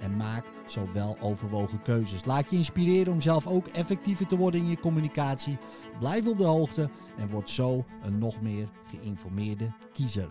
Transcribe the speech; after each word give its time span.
en 0.00 0.16
maak 0.16 0.44
zo 0.66 0.92
wel 0.92 1.16
overwogen 1.20 1.82
keuzes. 1.82 2.24
Laat 2.24 2.50
je 2.50 2.56
inspireren 2.56 3.12
om 3.12 3.20
zelf 3.20 3.46
ook 3.46 3.66
effectiever 3.66 4.26
te 4.26 4.36
worden 4.36 4.60
in 4.60 4.68
je 4.68 4.80
communicatie. 4.80 5.58
Blijf 5.98 6.26
op 6.26 6.38
de 6.38 6.44
hoogte 6.44 6.90
en 7.16 7.30
word 7.30 7.50
zo 7.50 7.84
een 8.02 8.18
nog 8.18 8.40
meer 8.40 8.68
geïnformeerde 8.84 9.72
kiezer. 9.92 10.30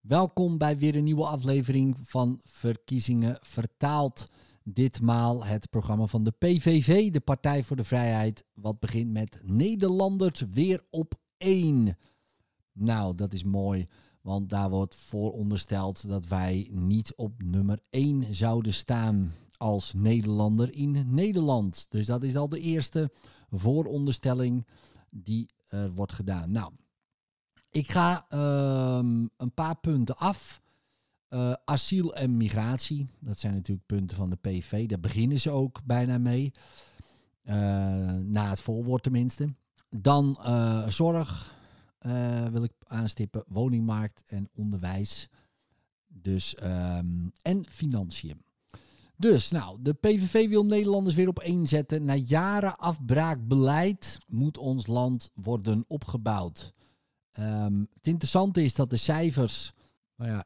Welkom 0.00 0.58
bij 0.58 0.78
weer 0.78 0.96
een 0.96 1.04
nieuwe 1.04 1.26
aflevering 1.26 1.96
van 2.04 2.40
Verkiezingen 2.44 3.38
Vertaald. 3.40 4.26
Ditmaal 4.64 5.44
het 5.44 5.70
programma 5.70 6.06
van 6.06 6.24
de 6.24 6.30
PVV, 6.38 7.10
de 7.10 7.20
Partij 7.20 7.64
voor 7.64 7.76
de 7.76 7.84
Vrijheid, 7.84 8.44
wat 8.54 8.80
begint 8.80 9.12
met 9.12 9.40
Nederlanders 9.42 10.44
weer 10.50 10.82
op 10.90 11.14
één. 11.36 11.96
Nou, 12.72 13.14
dat 13.14 13.32
is 13.32 13.44
mooi. 13.44 13.86
Want 14.22 14.48
daar 14.48 14.70
wordt 14.70 14.94
voorondersteld 14.94 16.08
dat 16.08 16.26
wij 16.26 16.68
niet 16.70 17.14
op 17.14 17.42
nummer 17.42 17.78
1 17.90 18.34
zouden 18.34 18.72
staan 18.72 19.32
als 19.56 19.92
Nederlander 19.92 20.74
in 20.74 21.14
Nederland. 21.14 21.86
Dus 21.88 22.06
dat 22.06 22.22
is 22.22 22.36
al 22.36 22.48
de 22.48 22.60
eerste 22.60 23.10
vooronderstelling 23.50 24.66
die 25.10 25.48
er 25.68 25.92
wordt 25.92 26.12
gedaan. 26.12 26.52
Nou, 26.52 26.72
ik 27.70 27.90
ga 27.90 28.26
um, 28.98 29.30
een 29.36 29.54
paar 29.54 29.76
punten 29.76 30.16
af. 30.16 30.60
Uh, 31.28 31.52
asiel 31.64 32.14
en 32.14 32.36
migratie, 32.36 33.08
dat 33.20 33.38
zijn 33.38 33.54
natuurlijk 33.54 33.86
punten 33.86 34.16
van 34.16 34.30
de 34.30 34.36
PV. 34.36 34.88
Daar 34.88 35.00
beginnen 35.00 35.40
ze 35.40 35.50
ook 35.50 35.80
bijna 35.84 36.18
mee. 36.18 36.52
Uh, 37.44 37.54
na 38.12 38.48
het 38.50 38.60
voorwoord 38.60 39.02
tenminste. 39.02 39.54
Dan 39.90 40.38
uh, 40.40 40.88
zorg, 40.88 41.54
uh, 42.06 42.46
wil 42.46 42.62
ik 42.62 42.72
aanstippen, 42.86 43.44
woningmarkt 43.46 44.22
en 44.26 44.48
onderwijs. 44.54 45.28
Dus, 46.06 46.56
um, 46.62 47.32
en 47.42 47.66
financiën. 47.68 48.44
Dus, 49.16 49.50
nou, 49.50 49.78
de 49.80 49.92
PVV 49.92 50.48
wil 50.48 50.64
Nederlanders 50.64 51.14
weer 51.14 51.28
op 51.28 51.38
één 51.38 51.66
zetten. 51.66 52.04
Na 52.04 52.14
jaren 52.14 52.76
afbraakbeleid 52.76 54.18
moet 54.26 54.58
ons 54.58 54.86
land 54.86 55.30
worden 55.34 55.84
opgebouwd. 55.86 56.72
Um, 57.38 57.86
het 57.92 58.06
interessante 58.06 58.64
is 58.64 58.74
dat 58.74 58.90
de 58.90 58.96
cijfers, 58.96 59.72
nou 60.16 60.30
ja, 60.30 60.44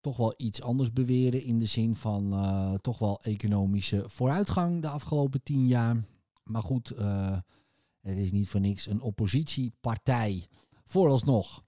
toch 0.00 0.16
wel 0.16 0.34
iets 0.36 0.62
anders 0.62 0.92
beweren. 0.92 1.42
In 1.42 1.58
de 1.58 1.66
zin 1.66 1.96
van 1.96 2.32
uh, 2.32 2.74
toch 2.74 2.98
wel 2.98 3.20
economische 3.22 4.04
vooruitgang 4.06 4.82
de 4.82 4.88
afgelopen 4.88 5.42
tien 5.42 5.66
jaar. 5.66 6.04
Maar 6.44 6.62
goed, 6.62 6.92
uh, 6.98 7.38
het 8.00 8.18
is 8.18 8.32
niet 8.32 8.48
voor 8.48 8.60
niks 8.60 8.86
een 8.86 9.00
oppositiepartij. 9.00 10.46
Vooralsnog. 10.84 11.64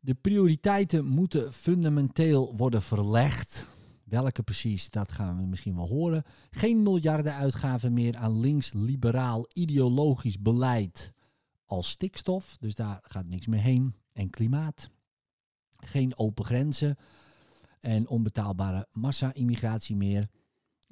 De 0.00 0.14
prioriteiten 0.14 1.04
moeten 1.06 1.52
fundamenteel 1.52 2.56
worden 2.56 2.82
verlegd. 2.82 3.66
Welke 4.04 4.42
precies, 4.42 4.90
dat 4.90 5.12
gaan 5.12 5.36
we 5.36 5.46
misschien 5.46 5.76
wel 5.76 5.88
horen. 5.88 6.22
Geen 6.50 6.82
miljarden 6.82 7.34
uitgaven 7.34 7.92
meer 7.92 8.16
aan 8.16 8.40
links-liberaal 8.40 9.46
ideologisch 9.52 10.40
beleid 10.40 11.12
als 11.64 11.90
stikstof. 11.90 12.56
Dus 12.60 12.74
daar 12.74 12.98
gaat 13.02 13.26
niks 13.26 13.46
meer 13.46 13.60
heen. 13.60 13.94
En 14.12 14.30
klimaat. 14.30 14.90
Geen 15.76 16.18
open 16.18 16.44
grenzen 16.44 16.96
en 17.80 18.08
onbetaalbare 18.08 18.86
massa-immigratie 18.92 19.96
meer. 19.96 20.28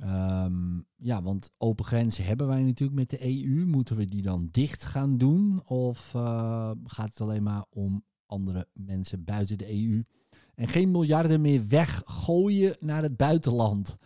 Um, 0.05 0.87
ja, 0.97 1.23
want 1.23 1.51
open 1.57 1.85
grenzen 1.85 2.25
hebben 2.25 2.47
wij 2.47 2.63
natuurlijk 2.63 2.99
met 2.99 3.11
de 3.11 3.25
EU. 3.25 3.67
Moeten 3.67 3.97
we 3.97 4.05
die 4.05 4.23
dan 4.23 4.49
dicht 4.51 4.85
gaan 4.85 5.19
doen? 5.19 5.63
Of 5.65 6.13
uh, 6.17 6.71
gaat 6.85 7.09
het 7.09 7.21
alleen 7.21 7.43
maar 7.43 7.65
om 7.71 8.05
andere 8.27 8.69
mensen 8.73 9.25
buiten 9.25 9.59
de 9.59 9.71
EU? 9.71 10.05
En 10.55 10.69
geen 10.69 10.91
miljarden 10.91 11.41
meer 11.41 11.69
weggooien 11.69 12.77
naar 12.81 13.03
het 13.03 13.17
buitenland. 13.17 13.97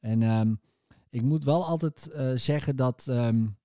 En 0.00 0.22
um, 0.22 0.60
ik 1.10 1.22
moet 1.22 1.44
wel 1.44 1.64
altijd 1.64 2.08
uh, 2.12 2.32
zeggen 2.34 2.76
dat 2.76 3.06
um, 3.08 3.56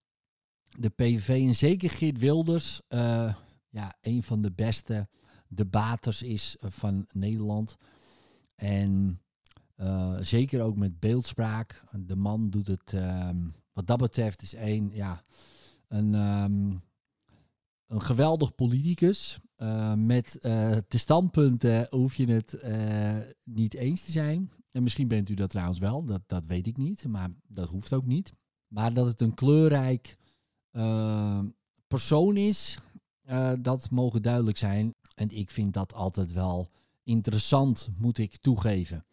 de 0.78 0.90
PVV 0.90 1.48
en 1.48 1.56
zeker 1.56 1.90
Geert 1.90 2.18
Wilders 2.18 2.82
uh, 2.90 3.34
ja, 3.70 3.96
een 4.02 4.24
van 4.24 4.42
de 4.42 4.52
beste 4.52 5.08
debaters 5.48 6.22
is 6.22 6.56
van 6.60 7.06
Nederland. 7.14 7.78
En 8.56 9.22
uh, 9.82 10.18
zeker 10.22 10.62
ook 10.62 10.76
met 10.76 11.00
beeldspraak. 11.00 11.84
De 12.00 12.16
man 12.16 12.50
doet 12.50 12.68
het, 12.68 12.94
um, 12.94 13.56
wat 13.74 13.88
dat 13.88 13.98
betreft, 13.98 14.42
is 14.42 14.54
één, 14.54 14.90
ja, 14.94 15.24
een, 15.88 16.14
um, 16.14 16.82
een 17.88 18.02
geweldig 18.02 18.56
politicus. 18.56 19.40
Uh, 19.58 19.94
met 19.94 20.38
uh, 20.42 20.78
de 20.88 20.98
standpunten 20.98 21.88
hoef 21.90 22.16
je 22.16 22.32
het 22.32 22.64
niet 23.44 23.74
eens 23.74 24.02
te 24.02 24.12
zijn. 24.12 24.52
En 24.72 24.84
misschien 24.84 25.08
bent 25.08 25.30
u 25.30 25.34
dat 25.34 25.50
trouwens 25.50 25.80
wel, 25.80 26.04
dat, 26.04 26.22
dat 26.28 26.46
weet 26.46 26.68
ik 26.68 26.78
niet, 26.78 27.08
maar 27.08 27.30
dat 27.48 27.70
hoeft 27.70 27.94
ook 27.94 28.06
niet. 28.06 28.34
Maar 28.68 28.94
dat 28.94 29.06
het 29.06 29.22
een 29.22 29.34
kleurrijk 29.34 30.18
persoon 31.88 32.38
is, 32.38 32.78
dat 33.62 33.90
mogen 33.90 34.22
duidelijk 34.22 34.58
zijn. 34.58 34.94
En 35.16 35.30
ik 35.30 35.50
vind 35.50 35.74
dat 35.74 35.94
altijd 35.94 36.32
wel 36.32 36.70
interessant, 37.04 37.90
moet 37.98 38.18
ik 38.18 38.38
toegeven. 38.38 39.06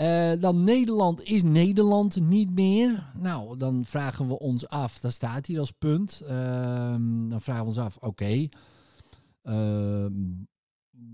Uh, 0.00 0.32
dan 0.40 0.64
Nederland 0.64 1.22
is 1.22 1.42
Nederland 1.42 2.20
niet 2.20 2.50
meer. 2.50 3.10
Nou, 3.16 3.56
dan 3.56 3.84
vragen 3.84 4.28
we 4.28 4.38
ons 4.38 4.68
af, 4.68 5.00
dat 5.00 5.12
staat 5.12 5.46
hier 5.46 5.58
als 5.58 5.70
punt. 5.70 6.20
Uh, 6.22 6.28
dan 7.28 7.40
vragen 7.40 7.62
we 7.62 7.68
ons 7.68 7.78
af, 7.78 7.96
oké, 7.96 8.48
uh, 9.42 10.06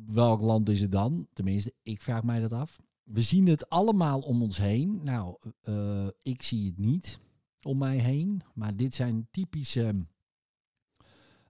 welk 0.06 0.40
land 0.40 0.68
is 0.68 0.80
het 0.80 0.92
dan? 0.92 1.26
Tenminste, 1.32 1.74
ik 1.82 2.02
vraag 2.02 2.22
mij 2.22 2.40
dat 2.40 2.52
af. 2.52 2.80
We 3.12 3.22
zien 3.22 3.46
het 3.46 3.68
allemaal 3.68 4.20
om 4.20 4.42
ons 4.42 4.58
heen. 4.58 5.00
Nou, 5.04 5.36
eh, 5.60 6.06
ik 6.22 6.42
zie 6.42 6.66
het 6.66 6.78
niet 6.78 7.20
om 7.62 7.78
mij 7.78 7.96
heen. 7.96 8.42
Maar 8.54 8.76
dit 8.76 8.94
zijn 8.94 9.28
typische 9.30 10.06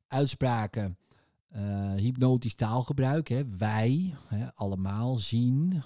uitspraken. 0.07 0.99
Uh, 1.57 1.95
hypnotisch 1.95 2.55
taalgebruik. 2.55 3.29
Hè. 3.29 3.49
Wij 3.49 4.15
hè, 4.27 4.55
allemaal 4.55 5.19
zien, 5.19 5.83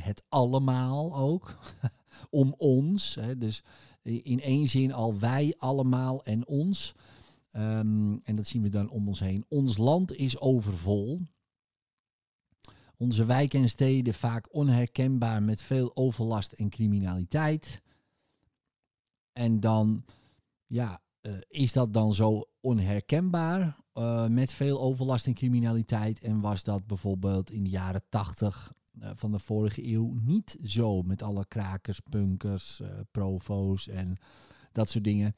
het 0.00 0.22
allemaal 0.28 1.16
ook. 1.16 1.58
om 2.30 2.54
ons. 2.56 3.14
Hè. 3.14 3.38
Dus 3.38 3.62
in 4.02 4.40
één 4.40 4.68
zin 4.68 4.92
al 4.92 5.18
wij 5.18 5.54
allemaal 5.58 6.24
en 6.24 6.46
ons. 6.46 6.94
Um, 7.52 8.20
en 8.24 8.36
dat 8.36 8.46
zien 8.46 8.62
we 8.62 8.68
dan 8.68 8.90
om 8.90 9.08
ons 9.08 9.20
heen. 9.20 9.44
Ons 9.48 9.76
land 9.76 10.14
is 10.14 10.40
overvol. 10.40 11.20
Onze 12.96 13.24
wijken 13.24 13.60
en 13.60 13.68
steden 13.68 14.14
vaak 14.14 14.54
onherkenbaar 14.54 15.42
met 15.42 15.62
veel 15.62 15.96
overlast 15.96 16.52
en 16.52 16.68
criminaliteit. 16.68 17.82
En 19.32 19.60
dan, 19.60 20.04
ja, 20.66 21.02
uh, 21.22 21.32
is 21.48 21.72
dat 21.72 21.92
dan 21.92 22.14
zo 22.14 22.44
onherkenbaar 22.60 23.76
uh, 23.94 24.26
met 24.26 24.52
veel 24.52 24.80
overlast 24.80 25.26
en 25.26 25.34
criminaliteit? 25.34 26.20
En 26.20 26.40
was 26.40 26.62
dat 26.62 26.86
bijvoorbeeld 26.86 27.50
in 27.50 27.64
de 27.64 27.70
jaren 27.70 28.02
tachtig 28.08 28.72
uh, 28.72 28.83
van 29.00 29.32
de 29.32 29.38
vorige 29.38 29.92
eeuw 29.92 30.14
niet 30.22 30.58
zo 30.64 31.02
met 31.02 31.22
alle 31.22 31.46
krakers, 31.48 32.00
punkers, 32.00 32.80
uh, 32.80 32.88
provo's 33.10 33.88
en 33.88 34.16
dat 34.72 34.90
soort 34.90 35.04
dingen? 35.04 35.34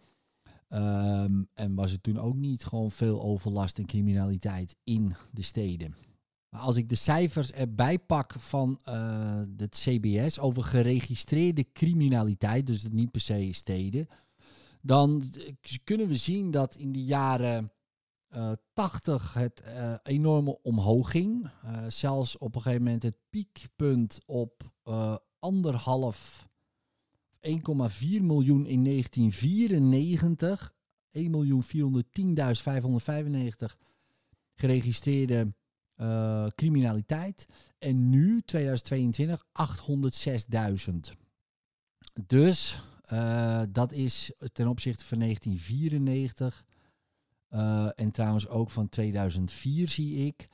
Um, 0.69 1.49
en 1.55 1.75
was 1.75 1.91
het 1.91 2.03
toen 2.03 2.19
ook 2.19 2.37
niet 2.37 2.65
gewoon 2.65 2.91
veel 2.91 3.23
overlast 3.23 3.79
en 3.79 3.87
criminaliteit 3.87 4.77
in 4.85 5.15
de 5.31 5.43
steden? 5.43 5.95
Maar 6.49 6.61
als 6.61 6.77
ik 6.77 6.89
de 6.89 6.95
cijfers 6.95 7.53
erbij 7.53 7.99
pak 7.99 8.35
van 8.39 8.81
uh, 8.89 9.41
het 9.57 9.75
CBS 9.75 10.39
over 10.39 10.63
geregistreerde 10.63 11.67
criminaliteit, 11.73 12.67
dus 12.67 12.87
niet 12.91 13.11
per 13.11 13.21
se 13.21 13.49
steden, 13.53 14.09
dan 14.81 15.23
kunnen 15.85 16.09
we 16.09 16.17
zien 16.17 16.51
dat 16.51 16.77
in 16.77 16.93
de 16.93 17.05
jaren 17.05 17.71
80 18.73 19.35
het 19.35 19.63
uh, 19.67 19.95
enorme 20.03 20.63
omhoog 20.63 21.11
ging. 21.11 21.51
Uh, 21.65 21.85
zelfs 21.89 22.39
op 22.39 22.55
een 22.55 22.63
gegeven 22.63 22.85
moment 22.85 23.03
het 23.03 23.17
piekpunt 23.31 24.21
op 24.27 24.75
anderhalf 25.39 26.49
1,4 27.41 27.51
miljoen 28.21 28.67
in 28.67 28.85
1994. 28.85 30.75
1.410.595 31.19 31.29
geregistreerde 34.55 35.55
criminaliteit. 36.55 37.47
En 37.79 38.11
nu, 38.11 38.43
2022, 38.43 39.47
806.000. 40.93 40.97
Dus 42.27 42.83
dat 43.69 43.93
is 43.93 44.33
ten 44.53 44.69
opzichte 44.69 45.05
van 45.05 45.19
1994 45.19 46.65
uh, 47.57 47.89
en 47.95 48.11
trouwens 48.11 48.49
ook 48.49 48.71
van 48.71 48.89
2004 48.89 49.89
zie 49.89 50.27
ik. 50.27 50.49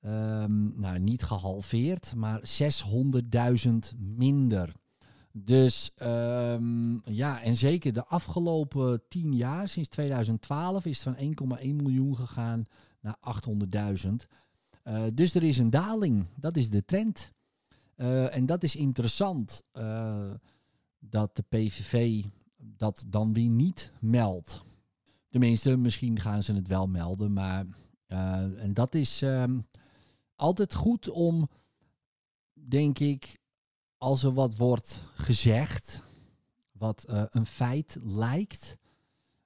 Um, 0.00 0.80
nou, 0.80 0.98
niet 0.98 1.22
gehalveerd, 1.22 2.14
maar 2.14 2.40
600.000 2.40 3.98
minder. 3.98 4.72
Dus 5.32 5.90
um, 6.02 7.00
ja, 7.04 7.42
en 7.42 7.56
zeker 7.56 7.92
de 7.92 8.04
afgelopen 8.04 9.02
10 9.08 9.34
jaar, 9.34 9.68
sinds 9.68 9.88
2012, 9.88 10.84
is 10.84 11.04
het 11.04 11.16
van 11.38 11.58
1,1 11.60 11.74
miljoen 11.74 12.16
gegaan 12.16 12.64
naar 13.00 13.16
800.000. 14.06 14.08
Uh, 14.84 15.02
dus 15.14 15.34
er 15.34 15.42
is 15.42 15.58
een 15.58 15.70
daling. 15.70 16.26
Dat 16.36 16.56
is 16.56 16.70
de 16.70 16.84
trend. 16.84 17.32
Uh, 17.96 18.36
en 18.36 18.46
dat 18.46 18.62
is 18.62 18.76
interessant 18.76 19.62
dat 20.98 21.36
de 21.36 21.44
PVV 21.48 22.24
dat 22.58 23.04
dan 23.08 23.32
weer 23.32 23.48
niet 23.48 23.92
meldt. 24.00 24.66
Tenminste, 25.38 25.76
misschien 25.76 26.20
gaan 26.20 26.42
ze 26.42 26.54
het 26.54 26.68
wel 26.68 26.86
melden, 26.86 27.32
maar 27.32 27.66
en 28.06 28.70
dat 28.74 28.94
is 28.94 29.20
um, 29.22 29.66
altijd 30.34 30.74
goed 30.74 31.08
om, 31.08 31.48
denk 32.52 32.98
ik, 32.98 33.40
als 33.98 34.22
er 34.22 34.32
wat 34.32 34.56
wordt 34.56 35.02
gezegd, 35.14 36.02
wat 36.72 37.06
uh, 37.10 37.22
een 37.28 37.46
feit 37.46 37.98
lijkt, 38.02 38.78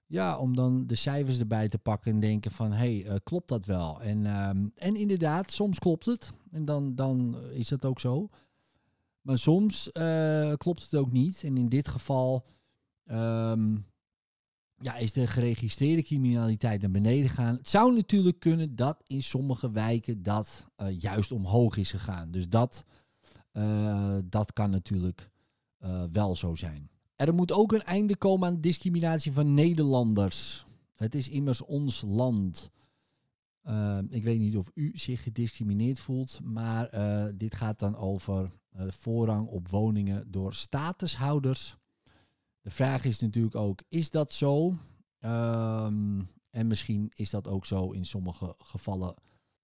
ja, 0.07 0.39
om 0.39 0.57
dan 0.57 0.87
de 0.87 0.95
cijfers 0.95 1.39
erbij 1.39 1.69
te 1.69 1.79
pakken 1.79 2.13
en 2.13 2.21
denken 2.21 2.51
van, 2.51 2.73
hé, 2.73 2.77
hey, 2.77 3.13
uh, 3.13 3.15
klopt 3.23 3.49
dat 3.49 3.65
wel? 3.65 4.01
En, 4.01 4.47
um, 4.49 4.73
en 4.75 4.97
inderdaad, 4.97 5.51
soms 5.51 5.79
klopt 5.79 6.07
het 6.07 6.33
en 6.51 6.65
dan, 6.65 6.95
dan 6.95 7.37
is 7.53 7.69
dat 7.69 7.85
ook 7.85 8.01
zo. 8.01 8.29
Maar 9.21 9.39
soms 9.39 9.91
klopt 10.57 10.83
het 10.83 10.95
ook 10.95 11.13
niet. 11.13 11.43
En 11.45 11.57
in 11.57 11.69
dit 11.69 11.89
geval 11.89 12.47
um, 13.05 13.91
ja, 14.83 14.97
is 14.97 15.13
de 15.13 15.27
geregistreerde 15.27 16.03
criminaliteit 16.03 16.81
naar 16.81 16.91
beneden 16.91 17.29
gegaan. 17.29 17.57
Het 17.57 17.69
zou 17.69 17.95
natuurlijk 17.95 18.39
kunnen 18.39 18.77
dat 18.77 19.03
in 19.07 19.23
sommige 19.23 19.71
wijken 19.71 20.23
dat 20.23 20.67
uh, 20.77 21.01
juist 21.01 21.33
omhoog 21.33 21.77
is 21.77 21.91
gegaan. 21.91 22.31
Dus 22.31 22.49
dat, 22.49 22.85
uh, 23.53 24.19
dat 24.25 24.53
kan 24.53 24.71
natuurlijk 24.71 25.31
uh, 25.81 26.05
wel 26.13 26.37
zo 26.37 26.55
zijn. 26.55 26.91
Er 27.17 27.35
moet 27.35 27.53
ook 27.53 27.73
een 27.73 27.83
einde 27.83 28.17
komen 28.17 28.49
aan 28.49 28.61
discriminatie 28.61 29.33
van 29.33 29.55
Nederlanders. 29.55 30.67
Het 30.95 31.15
is 31.15 31.29
immers 31.29 31.63
ons 31.63 32.03
land. 32.07 32.71
ik 34.09 34.23
weet 34.23 34.39
niet 34.39 34.57
of 34.57 34.71
u 34.75 34.91
zich 34.95 35.23
gediscrimineerd 35.23 36.01
voelt, 36.01 36.41
maar 36.43 36.91
dit 37.37 37.55
gaat 37.55 37.79
dan 37.79 37.97
over 37.97 38.53
voorrang 38.89 39.47
op 39.49 39.69
woningen 39.69 40.31
door 40.31 40.55
statushouders 40.55 41.77
de 42.63 42.71
vraag 42.71 43.05
is 43.05 43.19
natuurlijk 43.19 43.55
ook, 43.57 43.83
is 43.89 44.11
dat 44.11 44.33
zo? 44.33 44.67
Um, 45.21 46.29
en 46.51 46.67
misschien 46.67 47.11
is 47.15 47.31
dat 47.31 47.49
ook 47.49 47.67
zo 47.67 47.91
in 47.91 48.05
sommige 48.05 48.55
gevallen. 48.59 49.15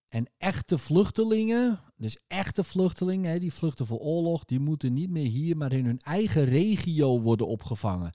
En 0.09 0.27
echte 0.39 0.79
vluchtelingen, 0.79 1.81
dus 1.97 2.19
echte 2.27 2.65
vluchtelingen, 2.65 3.41
die 3.41 3.53
vluchten 3.53 3.87
voor 3.87 3.99
oorlog, 3.99 4.45
die 4.45 4.61
moeten 4.61 4.93
niet 4.93 5.11
meer 5.11 5.31
hier, 5.31 5.56
maar 5.56 5.73
in 5.73 5.85
hun 5.85 6.00
eigen 6.00 6.45
regio 6.45 7.21
worden 7.21 7.47
opgevangen. 7.47 8.12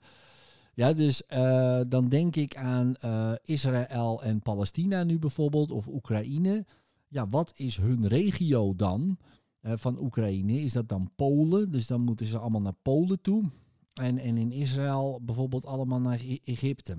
Ja, 0.74 0.92
dus 0.92 1.22
uh, 1.28 1.80
dan 1.88 2.08
denk 2.08 2.36
ik 2.36 2.56
aan 2.56 2.94
uh, 3.04 3.32
Israël 3.44 4.22
en 4.22 4.40
Palestina 4.40 5.04
nu 5.04 5.18
bijvoorbeeld, 5.18 5.70
of 5.70 5.86
Oekraïne. 5.86 6.66
Ja, 7.08 7.28
wat 7.28 7.52
is 7.56 7.76
hun 7.76 8.06
regio 8.06 8.74
dan 8.76 9.18
uh, 9.60 9.72
van 9.76 10.02
Oekraïne? 10.02 10.60
Is 10.60 10.72
dat 10.72 10.88
dan 10.88 11.10
Polen? 11.16 11.70
Dus 11.70 11.86
dan 11.86 12.00
moeten 12.04 12.26
ze 12.26 12.38
allemaal 12.38 12.60
naar 12.60 12.76
Polen 12.82 13.20
toe. 13.20 13.50
En, 13.94 14.18
en 14.18 14.36
in 14.36 14.52
Israël 14.52 15.20
bijvoorbeeld 15.22 15.66
allemaal 15.66 16.00
naar 16.00 16.20
Egypte. 16.44 16.98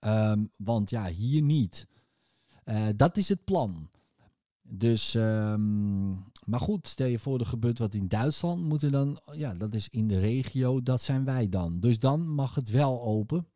Um, 0.00 0.50
want 0.56 0.90
ja, 0.90 1.06
hier 1.06 1.42
niet. 1.42 1.86
Uh, 2.64 2.86
dat 2.96 3.16
is 3.16 3.28
het 3.28 3.44
plan. 3.44 3.90
Dus, 4.62 5.14
um, 5.14 6.24
maar 6.44 6.60
goed, 6.60 6.88
stel 6.88 7.06
je 7.06 7.18
voor 7.18 7.38
er 7.38 7.46
gebeurt 7.46 7.78
wat 7.78 7.94
in 7.94 8.08
Duitsland, 8.08 8.62
moeten 8.62 8.92
dan, 8.92 9.20
ja, 9.32 9.54
dat 9.54 9.74
is 9.74 9.88
in 9.88 10.08
de 10.08 10.18
regio, 10.18 10.82
dat 10.82 11.02
zijn 11.02 11.24
wij 11.24 11.48
dan. 11.48 11.80
Dus 11.80 11.98
dan 11.98 12.28
mag 12.28 12.54
het 12.54 12.70
wel 12.70 13.02
open. 13.02 13.46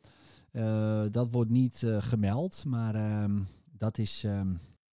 Uh, 0.53 1.05
dat 1.11 1.29
wordt 1.31 1.51
niet 1.51 1.83
uh, 1.83 2.03
gemeld, 2.03 2.65
maar 2.65 3.23
um, 3.23 3.47
dat 3.73 3.99
is 3.99 4.27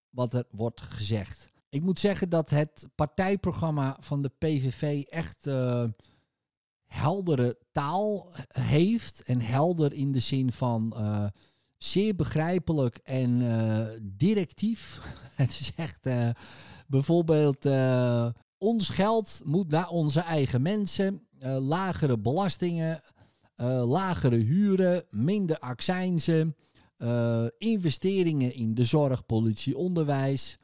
wat 0.09 0.33
er 0.33 0.45
wordt 0.51 0.81
gezegd. 0.81 1.49
Ik 1.69 1.81
moet 1.81 1.99
zeggen 1.99 2.29
dat 2.29 2.49
het 2.49 2.87
partijprogramma 2.95 3.97
van 3.99 4.21
de 4.21 4.31
PVV 4.37 5.03
echt 5.03 5.47
heldere 6.91 7.57
taal 7.71 8.31
heeft. 8.47 9.23
En 9.23 9.41
helder 9.41 9.93
in 9.93 10.11
de 10.11 10.19
zin 10.19 10.51
van 10.51 10.93
uh, 10.97 11.25
zeer 11.77 12.15
begrijpelijk 12.15 12.99
en 13.03 13.41
uh, 13.41 13.85
directief. 14.01 14.99
Het 15.35 15.49
is 15.49 15.71
echt 15.75 16.07
uh, 16.07 16.29
bijvoorbeeld 16.87 17.65
ons 18.57 18.89
geld 18.89 19.41
moet 19.43 19.69
naar 19.69 19.89
onze 19.89 20.19
eigen 20.19 20.61
mensen. 20.61 21.27
lagere 21.59 22.19
belastingen, 22.19 23.01
lagere 23.85 24.35
huren, 24.37 25.03
minder 25.09 25.59
accijnzen. 25.59 26.55
investeringen 27.57 28.53
in 28.53 28.73
de 28.73 28.85
zorg, 28.85 29.25
politie, 29.25 29.77
onderwijs. 29.77 30.57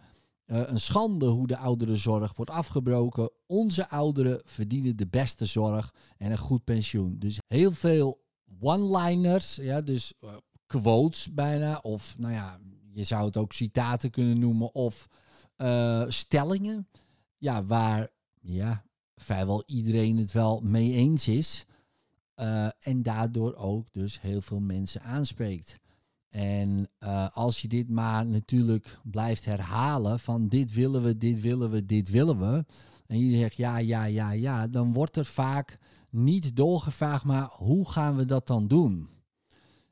Uh, 0.48 0.62
een 0.70 0.80
schande 0.80 1.26
hoe 1.26 1.48
de 1.48 1.58
ouderenzorg 1.58 2.36
wordt 2.36 2.52
afgebroken. 2.52 3.30
Onze 3.46 3.90
ouderen 3.90 4.42
verdienen 4.46 4.96
de 4.96 5.08
beste 5.08 5.46
zorg 5.46 5.94
en 6.18 6.32
een 6.32 6.38
goed 6.38 6.64
pensioen. 6.64 7.20
Dus 7.20 7.40
heel 7.48 7.72
veel 7.72 8.22
one-liners, 8.60 9.56
ja, 9.56 9.82
dus 9.82 10.14
uh, 10.22 10.30
quotes 10.66 11.34
bijna. 11.34 11.78
Of 11.78 12.18
nou 12.18 12.34
ja, 12.34 12.60
je 12.94 13.04
zou 13.04 13.26
het 13.26 13.38
ook 13.38 13.54
citaten 13.54 14.10
kunnen 14.10 14.40
noemen. 14.40 14.76
Of 14.76 15.08
uh, 15.58 16.06
stellingen. 16.08 16.88
Ja, 17.38 17.66
waar 17.66 18.10
ja, 18.42 18.86
vrijwel 19.16 19.64
iedereen 19.66 20.18
het 20.18 20.32
wel 20.32 20.60
mee 20.60 20.94
eens 20.94 21.28
is. 21.28 21.66
en 22.80 23.04
daardoor 23.04 23.56
ook 23.56 23.94
dus 23.94 24.22
heel 24.22 24.42
veel 24.42 24.60
mensen 24.60 25.02
aanspreekt. 25.02 25.80
En 26.38 26.90
uh, 27.04 27.28
als 27.34 27.62
je 27.62 27.68
dit 27.68 27.90
maar 27.90 28.26
natuurlijk 28.26 29.00
blijft 29.04 29.46
herhalen 29.46 30.20
van 30.20 30.48
dit 30.48 30.74
willen 30.74 31.04
we, 31.04 31.18
dit 31.18 31.42
willen 31.42 31.70
we, 31.70 31.86
dit 31.86 32.10
willen 32.10 32.40
we. 32.40 32.66
En 33.08 33.20
je 33.20 33.38
zegt 33.38 33.56
ja, 33.56 33.78
ja, 33.78 34.04
ja, 34.04 34.32
ja, 34.32 34.68
dan 34.68 34.94
wordt 34.94 35.18
er 35.18 35.26
vaak 35.26 35.78
niet 36.10 36.56
doorgevraagd, 36.56 37.24
maar 37.24 37.50
hoe 37.52 37.90
gaan 37.90 38.16
we 38.16 38.26
dat 38.26 38.48
dan 38.48 38.68
doen? 38.68 39.10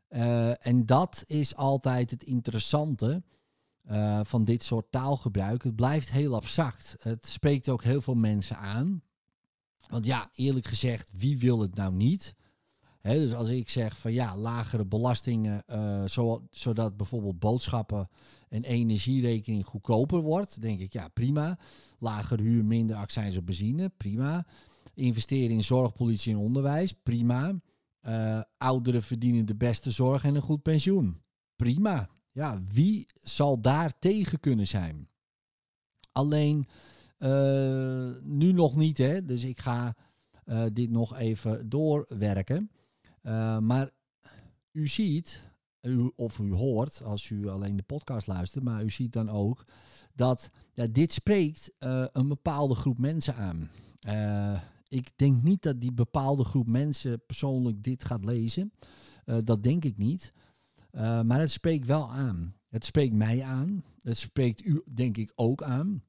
Uh, 0.09 0.67
en 0.67 0.85
dat 0.85 1.23
is 1.27 1.55
altijd 1.55 2.11
het 2.11 2.23
interessante 2.23 3.23
uh, 3.91 4.19
van 4.23 4.43
dit 4.43 4.63
soort 4.63 4.91
taalgebruik. 4.91 5.63
Het 5.63 5.75
blijft 5.75 6.11
heel 6.11 6.35
abstract. 6.35 6.95
Het 6.99 7.25
spreekt 7.25 7.69
ook 7.69 7.83
heel 7.83 8.01
veel 8.01 8.15
mensen 8.15 8.57
aan. 8.57 9.01
Want 9.87 10.05
ja, 10.05 10.29
eerlijk 10.33 10.67
gezegd, 10.67 11.09
wie 11.17 11.39
wil 11.39 11.59
het 11.59 11.75
nou 11.75 11.93
niet? 11.93 12.35
Dus 13.13 13.33
als 13.33 13.49
ik 13.49 13.69
zeg 13.69 13.97
van 13.97 14.13
ja, 14.13 14.37
lagere 14.37 14.85
belastingen, 14.85 15.63
zo, 16.09 16.47
zodat 16.49 16.97
bijvoorbeeld 16.97 17.39
boodschappen 17.39 18.09
en 18.49 18.63
energierekening 18.63 19.65
goedkoper 19.65 20.21
wordt, 20.21 20.61
denk 20.61 20.79
ik 20.79 20.93
ja, 20.93 21.07
prima. 21.07 21.59
Lager 21.99 22.39
huur, 22.39 22.65
minder 22.65 22.95
accijns 22.95 23.37
op 23.37 23.45
benzine, 23.45 23.89
prima. 23.97 24.45
Investeren 24.93 25.55
in 25.55 25.63
zorg, 25.63 25.93
politie 25.93 26.33
en 26.33 26.39
onderwijs, 26.39 26.93
prima. 27.03 27.53
Uh, 28.07 28.41
ouderen 28.57 29.03
verdienen 29.03 29.45
de 29.45 29.55
beste 29.55 29.91
zorg 29.91 30.23
en 30.23 30.35
een 30.35 30.41
goed 30.41 30.61
pensioen. 30.61 31.21
Prima. 31.55 32.09
Ja, 32.31 32.61
wie 32.71 33.07
zal 33.21 33.61
daar 33.61 33.99
tegen 33.99 34.39
kunnen 34.39 34.67
zijn? 34.67 35.07
Alleen 36.11 36.67
uh, 37.19 38.09
nu 38.23 38.51
nog 38.51 38.75
niet, 38.75 38.97
hè? 38.97 39.25
Dus 39.25 39.43
ik 39.43 39.59
ga 39.59 39.95
dit 40.73 40.89
nog 40.89 41.17
even 41.17 41.69
doorwerken. 41.69 42.71
Uh, 43.27 43.59
maar 43.59 43.89
u 44.71 44.87
ziet, 44.87 45.41
u, 45.81 46.11
of 46.15 46.39
u 46.39 46.53
hoort, 46.53 47.03
als 47.03 47.29
u 47.29 47.47
alleen 47.47 47.75
de 47.75 47.83
podcast 47.83 48.27
luistert, 48.27 48.63
maar 48.63 48.83
u 48.83 48.89
ziet 48.89 49.13
dan 49.13 49.29
ook 49.29 49.65
dat 50.13 50.49
ja, 50.73 50.87
dit 50.87 51.13
spreekt 51.13 51.71
uh, 51.79 52.05
een 52.11 52.27
bepaalde 52.27 52.75
groep 52.75 52.97
mensen 52.97 53.35
aan. 53.35 53.69
Uh, 54.07 54.61
ik 54.87 55.11
denk 55.15 55.43
niet 55.43 55.61
dat 55.61 55.81
die 55.81 55.93
bepaalde 55.93 56.43
groep 56.43 56.67
mensen 56.67 57.25
persoonlijk 57.25 57.83
dit 57.83 58.03
gaat 58.03 58.25
lezen. 58.25 58.71
dat 59.43 59.63
denk 59.63 59.85
ik 59.85 59.97
niet. 59.97 60.33
maar 61.23 61.39
het 61.39 61.51
spreekt 61.51 61.85
wel 61.85 62.11
aan. 62.11 62.55
Het 62.69 62.85
spreekt 62.85 63.13
mij 63.13 63.43
aan. 63.43 63.83
Het 64.01 64.17
spreekt 64.17 64.65
u, 64.65 64.83
denk 64.93 65.17
ik, 65.17 65.31
ook 65.35 65.63
aan. 65.63 66.03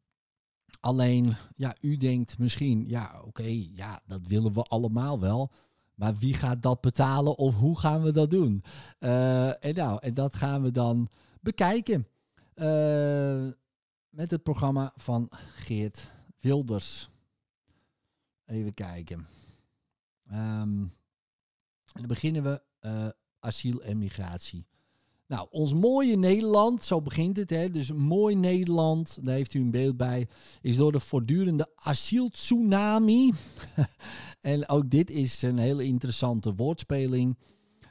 Alleen, 0.81 1.37
ja, 1.55 1.77
u 1.81 1.97
denkt 1.97 2.39
misschien, 2.39 2.89
ja, 2.89 3.23
oké, 3.25 3.67
ja, 3.75 4.01
dat 4.07 4.27
willen 4.27 4.53
we 4.53 4.63
allemaal 4.63 5.21
wel. 5.21 5.53
Maar 5.97 6.15
wie 6.15 6.35
gaat 6.35 6.63
dat 6.63 6.81
betalen 6.81 7.37
of 7.37 7.55
hoe 7.55 7.79
gaan 7.79 8.03
we 8.03 8.13
dat 8.13 8.31
doen? 8.31 8.65
Uh, 8.99 9.65
en, 9.65 9.75
nou, 9.75 9.99
en 10.01 10.15
dat 10.15 10.37
gaan 10.37 10.63
we 10.63 10.71
dan 10.71 11.09
bekijken 11.41 12.07
uh, 12.55 13.49
met 14.09 14.31
het 14.31 14.43
programma 14.43 14.93
van 14.97 15.31
Geert 15.55 16.11
Wilders. 16.39 17.11
Even 18.45 18.75
kijken. 18.75 19.27
Um, 20.33 20.95
dan 21.93 22.07
beginnen 22.07 22.43
we 22.43 22.63
uh, 22.81 23.09
asiel 23.39 23.83
en 23.83 23.99
migratie. 23.99 24.67
Nou, 25.27 25.47
ons 25.51 25.75
mooie 25.75 26.17
Nederland, 26.17 26.85
zo 26.85 27.03
begint 27.03 27.37
het, 27.37 27.51
hè, 27.51 27.71
dus 27.71 27.93
mooi 27.93 28.35
Nederland, 28.35 29.19
daar 29.23 29.35
heeft 29.35 29.55
u 29.55 29.61
een 29.61 29.71
beeld 29.71 29.97
bij, 29.97 30.29
is 30.61 30.77
door 30.77 30.93
de 30.93 31.01
voortdurende 31.01 31.71
asieltsunami. 31.75 33.33
en 34.41 34.69
ook 34.69 34.91
dit 34.91 35.11
is 35.11 35.43
een 35.43 35.59
hele 35.59 35.85
interessante 35.85 36.55
woordspeling. 36.55 37.37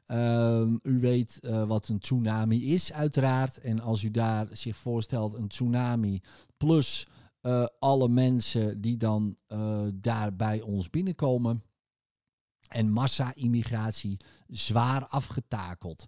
Ehm, 0.05 0.77
u 0.81 0.99
weet 0.99 1.39
uh, 1.41 1.63
wat 1.63 1.87
een 1.87 1.99
tsunami 1.99 2.73
is, 2.73 2.93
uiteraard. 2.93 3.57
En 3.57 3.79
als 3.79 4.03
u 4.03 4.11
daar 4.11 4.47
zich 4.51 4.75
voorstelt, 4.75 5.33
een 5.33 5.47
tsunami 5.47 6.21
plus 6.57 7.07
uh, 7.41 7.65
alle 7.79 8.07
mensen 8.07 8.81
die 8.81 8.97
dan 8.97 9.37
uh, 9.47 9.81
daar 9.93 10.35
bij 10.35 10.61
ons 10.61 10.89
binnenkomen. 10.89 11.63
En 12.67 12.91
massa-immigratie 12.91 14.17
zwaar 14.47 15.05
afgetakeld. 15.05 16.05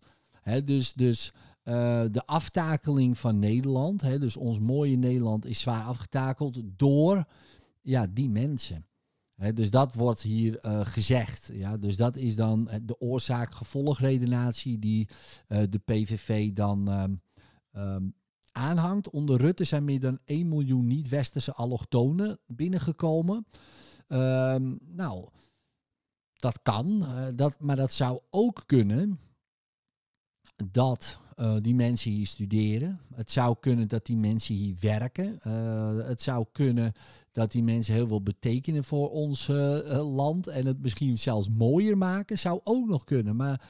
Dus 0.63 0.93
dus 0.93 1.33
uh, 1.63 2.03
de 2.11 2.25
aftakeling 2.25 3.17
van 3.17 3.39
Nederland, 3.39 4.01
dus 4.01 4.37
ons 4.37 4.59
mooie 4.59 4.97
Nederland, 4.97 5.45
is 5.45 5.59
zwaar 5.59 5.83
afgetakeld 5.83 6.61
door 6.65 7.27
ja, 7.81 8.07
die 8.13 8.29
mensen. 8.29 8.85
Dus 9.53 9.71
dat 9.71 9.93
wordt 9.93 10.21
hier 10.21 10.65
uh, 10.65 10.85
gezegd. 10.85 11.49
Ja? 11.53 11.77
Dus 11.77 11.95
dat 11.95 12.15
is 12.15 12.35
dan 12.35 12.69
de 12.83 12.99
oorzaak-gevolgredenatie 12.99 14.79
die 14.79 15.07
de 15.47 15.81
PVV 15.85 16.53
dan 16.53 16.87
um, 16.91 17.21
um, 17.71 18.13
aanhangt. 18.51 19.09
Onder 19.09 19.37
Rutte 19.37 19.63
zijn 19.63 19.85
meer 19.85 19.99
dan 19.99 20.19
1 20.25 20.47
miljoen 20.47 20.87
niet-westerse 20.87 21.53
allochtonen 21.53 22.39
binnengekomen. 22.45 23.45
Um, 24.07 24.79
nou, 24.81 25.27
dat 26.33 26.59
kan, 26.63 27.05
dat, 27.35 27.59
maar 27.59 27.75
dat 27.75 27.93
zou 27.93 28.19
ook 28.29 28.63
kunnen 28.65 29.19
dat 30.71 31.19
uh, 31.39 31.55
die 31.61 31.75
mensen 31.75 32.11
hier 32.11 32.27
studeren. 32.27 32.99
Het 33.13 33.31
zou 33.31 33.55
kunnen 33.59 33.87
dat 33.87 34.05
die 34.05 34.17
mensen 34.17 34.55
hier 34.55 34.75
werken. 34.79 35.39
Uh, 35.47 36.07
het 36.07 36.21
zou 36.21 36.45
kunnen 36.51 36.93
dat 37.31 37.51
die 37.51 37.63
mensen 37.63 37.93
heel 37.93 38.07
veel 38.07 38.21
betekenen 38.21 38.83
voor 38.83 39.09
ons 39.09 39.47
uh, 39.47 40.15
land 40.15 40.47
en 40.47 40.65
het 40.65 40.81
misschien 40.81 41.17
zelfs 41.17 41.49
mooier 41.49 41.97
maken. 41.97 42.39
Zou 42.39 42.59
ook 42.63 42.87
nog 42.87 43.03
kunnen, 43.03 43.35
maar 43.35 43.61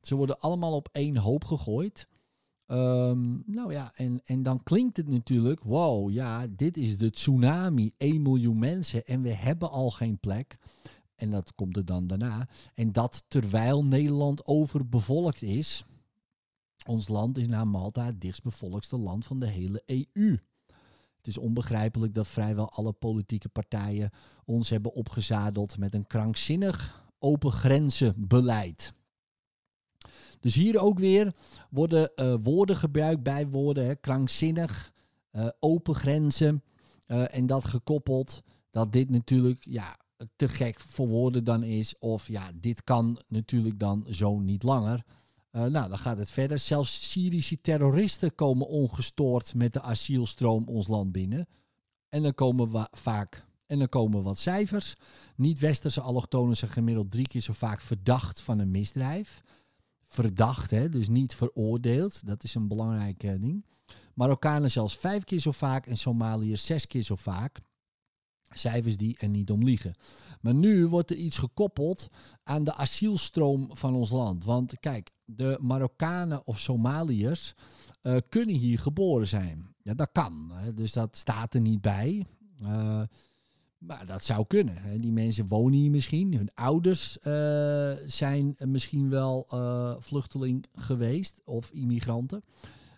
ze 0.00 0.14
worden 0.14 0.40
allemaal 0.40 0.72
op 0.72 0.88
één 0.92 1.16
hoop 1.16 1.44
gegooid. 1.44 2.08
Um, 2.66 3.42
nou 3.46 3.72
ja, 3.72 3.92
en, 3.94 4.20
en 4.24 4.42
dan 4.42 4.62
klinkt 4.62 4.96
het 4.96 5.08
natuurlijk, 5.08 5.62
wow, 5.62 6.10
ja, 6.10 6.46
dit 6.56 6.76
is 6.76 6.98
de 6.98 7.10
tsunami, 7.10 7.92
1 7.96 8.22
miljoen 8.22 8.58
mensen 8.58 9.04
en 9.04 9.22
we 9.22 9.32
hebben 9.32 9.70
al 9.70 9.90
geen 9.90 10.18
plek. 10.18 10.56
En 11.16 11.30
dat 11.30 11.54
komt 11.54 11.76
er 11.76 11.84
dan 11.84 12.06
daarna. 12.06 12.48
En 12.74 12.92
dat 12.92 13.22
terwijl 13.28 13.84
Nederland 13.84 14.46
overbevolkt 14.46 15.42
is. 15.42 15.84
Ons 16.86 17.08
land 17.08 17.38
is 17.38 17.46
na 17.46 17.64
Malta 17.64 18.04
het 18.04 18.20
dichtstbevolkste 18.20 18.96
land 18.96 19.26
van 19.26 19.40
de 19.40 19.46
hele 19.46 19.82
EU. 19.86 20.38
Het 21.16 21.26
is 21.26 21.38
onbegrijpelijk 21.38 22.14
dat 22.14 22.28
vrijwel 22.28 22.70
alle 22.70 22.92
politieke 22.92 23.48
partijen 23.48 24.10
ons 24.44 24.70
hebben 24.70 24.92
opgezadeld 24.92 25.78
met 25.78 25.94
een 25.94 26.06
krankzinnig 26.06 27.04
open 27.18 27.52
grenzen 27.52 28.14
beleid. 28.28 28.92
Dus 30.40 30.54
hier 30.54 30.78
ook 30.78 30.98
weer 30.98 31.34
worden 31.70 32.12
uh, 32.16 32.34
woorden 32.42 32.76
gebruikt 32.76 33.22
bij 33.22 33.48
woorden, 33.48 33.84
hè, 33.84 33.94
krankzinnig, 33.94 34.92
uh, 35.32 35.48
open 35.58 35.94
grenzen. 35.94 36.62
Uh, 37.06 37.34
en 37.34 37.46
dat 37.46 37.64
gekoppeld 37.64 38.42
dat 38.70 38.92
dit 38.92 39.10
natuurlijk 39.10 39.64
ja, 39.64 39.96
te 40.36 40.48
gek 40.48 40.80
voor 40.80 41.08
woorden 41.08 41.44
dan 41.44 41.62
is. 41.62 41.98
Of 41.98 42.28
ja, 42.28 42.50
dit 42.54 42.84
kan 42.84 43.22
natuurlijk 43.28 43.78
dan 43.78 44.06
zo 44.10 44.38
niet 44.38 44.62
langer. 44.62 45.04
Uh, 45.52 45.64
nou, 45.64 45.88
dan 45.88 45.98
gaat 45.98 46.18
het 46.18 46.30
verder. 46.30 46.58
Zelfs 46.58 47.10
Syrische 47.10 47.60
terroristen 47.60 48.34
komen 48.34 48.66
ongestoord 48.66 49.54
met 49.54 49.72
de 49.72 49.82
asielstroom 49.82 50.68
ons 50.68 50.88
land 50.88 51.12
binnen. 51.12 51.48
En 52.08 52.22
dan 52.22 52.34
komen 52.34 52.72
we 52.72 52.88
vaak. 52.90 53.44
En 53.66 53.78
dan 53.78 53.88
komen 53.88 54.22
wat 54.22 54.38
cijfers. 54.38 54.96
Niet-westerse 55.36 56.00
allochtonen 56.00 56.56
zijn 56.56 56.70
gemiddeld 56.70 57.10
drie 57.10 57.28
keer 57.28 57.40
zo 57.40 57.52
vaak 57.52 57.80
verdacht 57.80 58.40
van 58.40 58.58
een 58.58 58.70
misdrijf. 58.70 59.40
Verdacht, 60.08 60.70
hè, 60.70 60.88
dus 60.88 61.08
niet 61.08 61.34
veroordeeld. 61.34 62.26
Dat 62.26 62.42
is 62.42 62.54
een 62.54 62.68
belangrijk 62.68 63.22
uh, 63.22 63.30
ding. 63.40 63.64
Marokkanen 64.14 64.70
zelfs 64.70 64.96
vijf 64.96 65.24
keer 65.24 65.38
zo 65.38 65.52
vaak 65.52 65.86
en 65.86 65.96
Somaliërs 65.96 66.66
zes 66.66 66.86
keer 66.86 67.02
zo 67.02 67.14
vaak. 67.14 67.60
Cijfers 68.50 68.96
die 68.96 69.16
er 69.18 69.28
niet 69.28 69.50
om 69.50 69.62
liegen. 69.62 69.94
Maar 70.40 70.54
nu 70.54 70.86
wordt 70.86 71.10
er 71.10 71.16
iets 71.16 71.38
gekoppeld 71.38 72.08
aan 72.42 72.64
de 72.64 72.74
asielstroom 72.74 73.76
van 73.76 73.94
ons 73.94 74.10
land. 74.10 74.44
Want 74.44 74.80
kijk, 74.80 75.10
de 75.24 75.58
Marokkanen 75.60 76.46
of 76.46 76.58
Somaliërs 76.58 77.54
uh, 78.02 78.16
kunnen 78.28 78.54
hier 78.54 78.78
geboren 78.78 79.26
zijn. 79.26 79.74
Ja, 79.82 79.94
dat 79.94 80.08
kan. 80.12 80.50
Hè. 80.54 80.74
Dus 80.74 80.92
dat 80.92 81.16
staat 81.16 81.54
er 81.54 81.60
niet 81.60 81.80
bij. 81.80 82.26
Uh, 82.62 83.02
maar 83.78 84.06
dat 84.06 84.24
zou 84.24 84.46
kunnen. 84.46 84.76
Hè. 84.76 84.98
Die 84.98 85.12
mensen 85.12 85.48
wonen 85.48 85.78
hier 85.78 85.90
misschien. 85.90 86.34
Hun 86.34 86.50
ouders 86.54 87.18
uh, 87.22 87.92
zijn 88.06 88.54
misschien 88.58 89.08
wel 89.10 89.46
vluchteling 90.00 90.66
geweest 90.74 91.40
of 91.44 91.70
immigranten. 91.70 92.44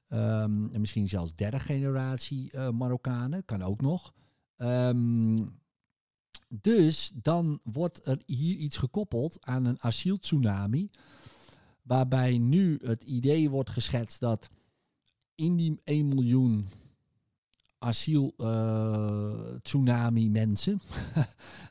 Um, 0.09 0.71
en 0.73 0.81
misschien 0.81 1.09
zelfs 1.09 1.35
derde 1.35 1.61
generatie 1.61 2.59
Marokkanen. 2.59 3.45
Kan 3.45 3.63
ook 3.63 3.81
nog. 3.81 4.13
Um, 4.63 5.61
dus 6.49 7.11
dan 7.15 7.61
wordt 7.63 8.07
er 8.07 8.23
hier 8.27 8.57
iets 8.57 8.77
gekoppeld 8.77 9.39
aan 9.41 9.65
een 9.65 9.83
asieltsunami. 9.83 10.91
Waarbij 11.83 12.39
nu 12.39 12.79
het 12.83 13.05
idee 13.05 13.51
wordt 13.51 13.71
geschetst 13.71 14.21
dat 14.21 14.49
in 15.35 15.57
die 15.57 15.81
1 15.85 16.09
miljoen 16.09 16.69
asiel 17.79 18.33
uh, 18.37 19.55
tsunami 19.63 20.31
mensen. 20.31 20.81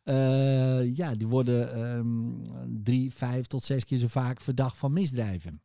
uh, 0.06 0.96
ja, 1.00 1.16
die 1.16 1.28
worden 1.28 1.80
um, 1.80 2.44
drie, 2.84 3.14
vijf 3.14 3.46
tot 3.46 3.64
zes 3.64 3.86
keer 3.86 3.98
zo 3.98 4.08
vaak 4.08 4.42
verdacht 4.42 4.78
van 4.78 4.94
misdrijven. 4.94 5.62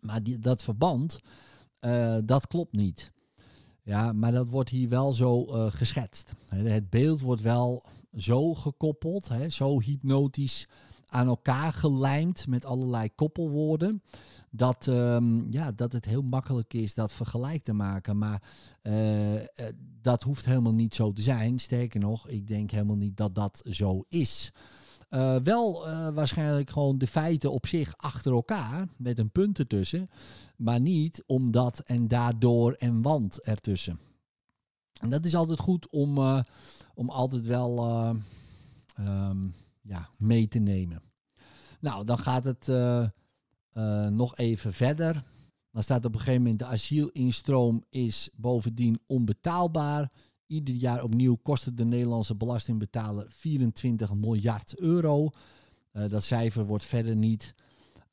Maar 0.00 0.22
die, 0.22 0.38
dat 0.38 0.62
verband, 0.62 1.20
uh, 1.80 2.18
dat 2.24 2.46
klopt 2.46 2.72
niet. 2.72 3.12
Ja, 3.84 4.12
maar 4.12 4.32
dat 4.32 4.48
wordt 4.48 4.70
hier 4.70 4.88
wel 4.88 5.12
zo 5.12 5.46
uh, 5.46 5.66
geschetst. 5.68 6.32
Het 6.48 6.90
beeld 6.90 7.20
wordt 7.20 7.42
wel 7.42 7.82
zo 8.16 8.54
gekoppeld, 8.54 9.28
hè, 9.28 9.48
zo 9.48 9.80
hypnotisch 9.80 10.68
aan 11.06 11.26
elkaar 11.26 11.72
gelijmd 11.72 12.46
met 12.46 12.64
allerlei 12.64 13.14
koppelwoorden. 13.14 14.02
Dat, 14.50 14.86
um, 14.86 15.52
ja, 15.52 15.72
dat 15.72 15.92
het 15.92 16.04
heel 16.04 16.22
makkelijk 16.22 16.74
is 16.74 16.94
dat 16.94 17.12
vergelijk 17.12 17.62
te 17.62 17.72
maken. 17.72 18.18
Maar 18.18 18.42
uh, 18.82 19.40
dat 20.02 20.22
hoeft 20.22 20.44
helemaal 20.44 20.74
niet 20.74 20.94
zo 20.94 21.12
te 21.12 21.22
zijn. 21.22 21.58
Sterker 21.58 22.00
nog, 22.00 22.28
ik 22.28 22.46
denk 22.46 22.70
helemaal 22.70 22.96
niet 22.96 23.16
dat 23.16 23.34
dat 23.34 23.62
zo 23.64 24.04
is. 24.08 24.52
Uh, 25.10 25.36
wel 25.36 25.88
uh, 25.88 26.08
waarschijnlijk 26.08 26.70
gewoon 26.70 26.98
de 26.98 27.06
feiten 27.06 27.52
op 27.52 27.66
zich 27.66 27.96
achter 27.96 28.32
elkaar, 28.32 28.88
met 28.96 29.18
een 29.18 29.30
punt 29.30 29.58
ertussen, 29.58 30.10
maar 30.56 30.80
niet 30.80 31.22
omdat 31.26 31.80
en 31.80 32.08
daardoor 32.08 32.72
en 32.72 33.02
want 33.02 33.40
ertussen. 33.40 34.00
En 35.00 35.10
dat 35.10 35.24
is 35.24 35.34
altijd 35.34 35.58
goed 35.58 35.88
om, 35.90 36.18
uh, 36.18 36.40
om 36.94 37.10
altijd 37.10 37.46
wel 37.46 37.88
um, 39.00 39.54
ja, 39.82 40.08
mee 40.18 40.48
te 40.48 40.58
nemen. 40.58 41.02
Nou, 41.80 42.04
dan 42.04 42.18
gaat 42.18 42.44
het 42.44 42.66
nog 44.10 44.36
even 44.36 44.72
verder. 44.72 45.24
Dan 45.70 45.82
staat 45.82 46.04
op 46.04 46.12
een 46.12 46.18
gegeven 46.18 46.42
moment 46.42 46.58
de 46.58 46.66
asielinstroom 46.66 47.84
is 47.88 48.28
bovendien 48.34 49.00
onbetaalbaar. 49.06 50.10
Ieder 50.54 50.74
jaar 50.74 51.02
opnieuw 51.02 51.34
kost 51.34 51.64
het 51.64 51.76
de 51.76 51.84
Nederlandse 51.84 52.34
belastingbetaler 52.34 53.26
24 53.28 54.14
miljard 54.14 54.78
euro. 54.78 55.30
Uh, 55.92 56.08
dat 56.08 56.24
cijfer 56.24 56.66
wordt 56.66 56.84
verder 56.84 57.16
niet 57.16 57.54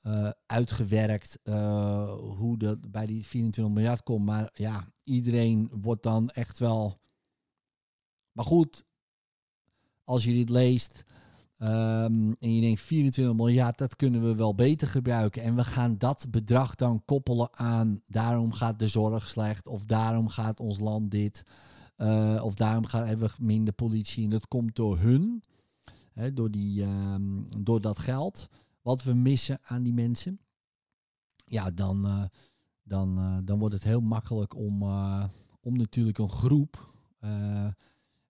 uh, 0.04 0.30
uitgewerkt 0.46 1.40
uh, 1.44 2.12
hoe 2.12 2.58
dat 2.58 2.92
bij 2.92 3.06
die 3.06 3.26
24 3.26 3.74
miljard 3.74 4.04
komt. 4.04 4.26
Maar 4.26 4.50
ja, 4.54 4.88
iedereen 5.04 5.70
wordt 5.82 6.04
dan 6.04 6.30
echt 6.30 6.60
wel. 6.60 7.00
Maar 8.32 8.46
goed, 8.46 8.84
als 10.04 10.24
je 10.24 10.34
dit 10.34 10.50
leest 10.50 11.04
um, 11.58 12.36
en 12.40 12.56
je 12.56 12.62
denkt 12.62 12.82
24 12.82 13.36
miljard, 13.36 13.78
dat 13.78 13.96
kunnen 13.96 14.24
we 14.24 14.36
wel 14.36 14.56
beter 14.56 14.88
gebruiken. 14.88 15.44
En 15.44 15.56
we 15.56 15.64
gaan 15.64 15.98
dat 15.98 16.26
bedrag 16.30 16.76
dan 16.76 17.06
koppelen 17.06 17.50
aan 17.58 18.02
daarom 18.08 18.52
gaat 18.52 18.80
de 18.80 18.88
zorg 18.88 19.28
slecht 19.28 19.68
of 19.68 19.86
daarom 19.86 20.28
gaat 20.28 20.60
ons 20.60 20.80
land 20.80 21.12
dit. 21.12 21.44
Uh, 22.02 22.44
of 22.44 22.56
daarom 22.56 22.86
gaan, 22.86 23.06
hebben 23.06 23.28
we 23.28 23.44
minder 23.44 23.74
politie. 23.74 24.24
En 24.24 24.30
dat 24.30 24.48
komt 24.48 24.76
door 24.76 25.00
hun. 25.00 25.44
Hè, 26.14 26.34
door, 26.34 26.52
die, 26.52 26.84
um, 26.84 27.48
door 27.58 27.82
dat 27.82 28.00
geld. 28.00 28.48
Wat 28.82 29.04
we 29.04 29.14
missen 29.14 29.60
aan 29.64 29.84
die 29.84 29.94
mensen. 29.94 30.40
Ja, 31.46 31.72
dan, 31.72 32.06
uh, 32.06 32.24
dan, 32.84 33.20
uh, 33.20 33.38
dan 33.44 33.60
wordt 33.60 33.74
het 33.74 33.84
heel 33.84 34.02
makkelijk 34.02 34.56
om, 34.56 34.84
om 35.62 35.78
natuurlijk 35.78 36.18
een 36.18 36.30
groep. 36.30 36.94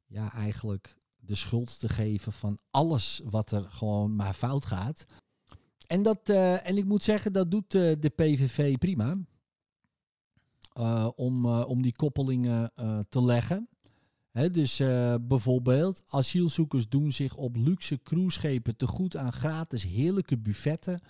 ja, 0.08 0.34
eigenlijk 0.34 1.02
de 1.22 1.36
schuld 1.36 1.80
te 1.80 1.90
geven 1.90 2.34
van 2.34 2.60
alles 2.72 3.22
wat 3.26 3.52
er 3.52 3.64
gewoon 3.70 4.16
maar 4.16 4.34
fout 4.34 4.66
gaat. 4.66 5.06
en, 5.88 6.04
dat, 6.04 6.30
eh, 6.30 6.68
en 6.68 6.78
ik 6.78 6.86
moet 6.86 7.04
zeggen, 7.04 7.34
dat 7.34 7.52
doet 7.52 7.76
eh, 7.76 7.92
de 8.00 8.10
PVV 8.10 8.78
prima. 8.78 9.18
Eh, 10.74 11.08
om, 11.16 11.46
eh, 11.46 11.64
om 11.68 11.82
die 11.82 11.96
koppelingen 11.96 12.72
eh, 12.76 13.00
te 13.10 13.24
leggen. 13.24 13.68
Dus 14.52 14.82
bijvoorbeeld, 15.22 16.04
asielzoekers 16.10 16.90
doen 16.90 17.12
zich 17.12 17.36
op 17.36 17.56
luxe 17.56 18.00
cruiseschepen 18.04 18.78
te 18.78 18.88
goed 18.88 19.18
aan 19.18 19.34
gratis 19.34 19.84
heerlijke 19.84 20.38
buffetten. 20.38 21.02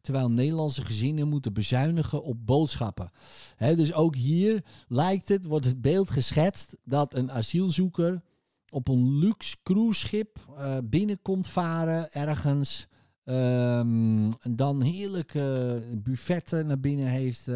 Terwijl 0.00 0.30
Nederlandse 0.30 0.82
gezinnen 0.82 1.28
moeten 1.28 1.52
bezuinigen 1.52 2.22
op 2.22 2.46
boodschappen. 2.46 3.10
Dus 3.56 3.92
ook 3.92 4.14
hier 4.16 4.64
lijkt 4.88 5.28
het, 5.28 5.44
wordt 5.44 5.64
het 5.64 5.80
beeld 5.80 6.10
geschetst 6.10 6.76
dat 6.84 7.14
een 7.14 7.32
asielzoeker 7.32 8.22
op 8.68 8.88
een 8.88 9.18
luxe 9.18 9.56
cruiseschip 9.62 10.38
binnenkomt 10.84 11.48
varen 11.48 12.12
ergens. 12.12 12.86
en 13.24 14.56
dan 14.56 14.82
heerlijke 14.82 15.82
buffetten 15.96 16.66
naar 16.66 16.80
binnen 16.80 17.08
heeft 17.08 17.48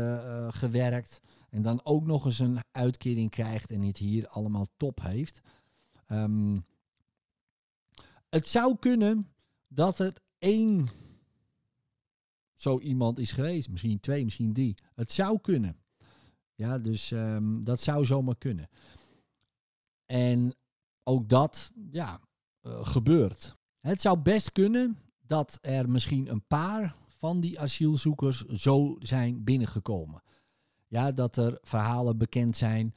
gewerkt. 0.51 1.21
En 1.53 1.63
dan 1.63 1.81
ook 1.85 2.07
nog 2.07 2.25
eens 2.25 2.39
een 2.39 2.59
uitkering 2.71 3.31
krijgt 3.31 3.71
en 3.71 3.83
het 3.83 3.97
hier 3.97 4.29
allemaal 4.29 4.67
top 4.77 5.03
heeft. 5.03 5.41
Ehm, 6.07 6.61
het 8.29 8.49
zou 8.49 8.77
kunnen 8.79 9.33
dat 9.69 9.99
het 9.99 10.21
één 10.39 10.89
zo 12.55 12.79
iemand 12.79 13.19
is 13.19 13.33
geweest. 13.33 13.69
Misschien 13.69 14.01
twee, 14.01 14.25
misschien 14.25 14.53
drie. 14.53 14.75
Het 14.95 15.13
zou 15.13 15.41
kunnen. 15.41 15.77
Ja, 16.55 16.79
dus 16.79 17.11
ehm, 17.11 17.61
dat 17.61 17.81
zou 17.81 18.07
zomaar 18.07 18.39
kunnen. 18.39 18.69
En 20.07 20.55
ook 21.03 21.29
dat, 21.29 21.71
ja, 21.91 22.21
eh, 22.61 22.87
gebeurt. 22.87 23.57
Het 23.81 24.01
zou 24.01 24.19
best 24.19 24.53
kunnen 24.53 24.99
dat 25.27 25.59
er 25.61 25.91
misschien 25.91 26.29
een 26.29 26.47
paar 26.47 26.97
van 27.09 27.41
die 27.41 27.61
asielzoekers 27.61 28.45
zo 28.45 28.97
zijn 28.99 29.45
binnengekomen. 29.45 30.23
Ja, 30.93 31.13
dat 31.13 31.37
er 31.37 31.59
verhalen 31.63 32.19
bekend 32.19 32.57
zijn 32.57 32.95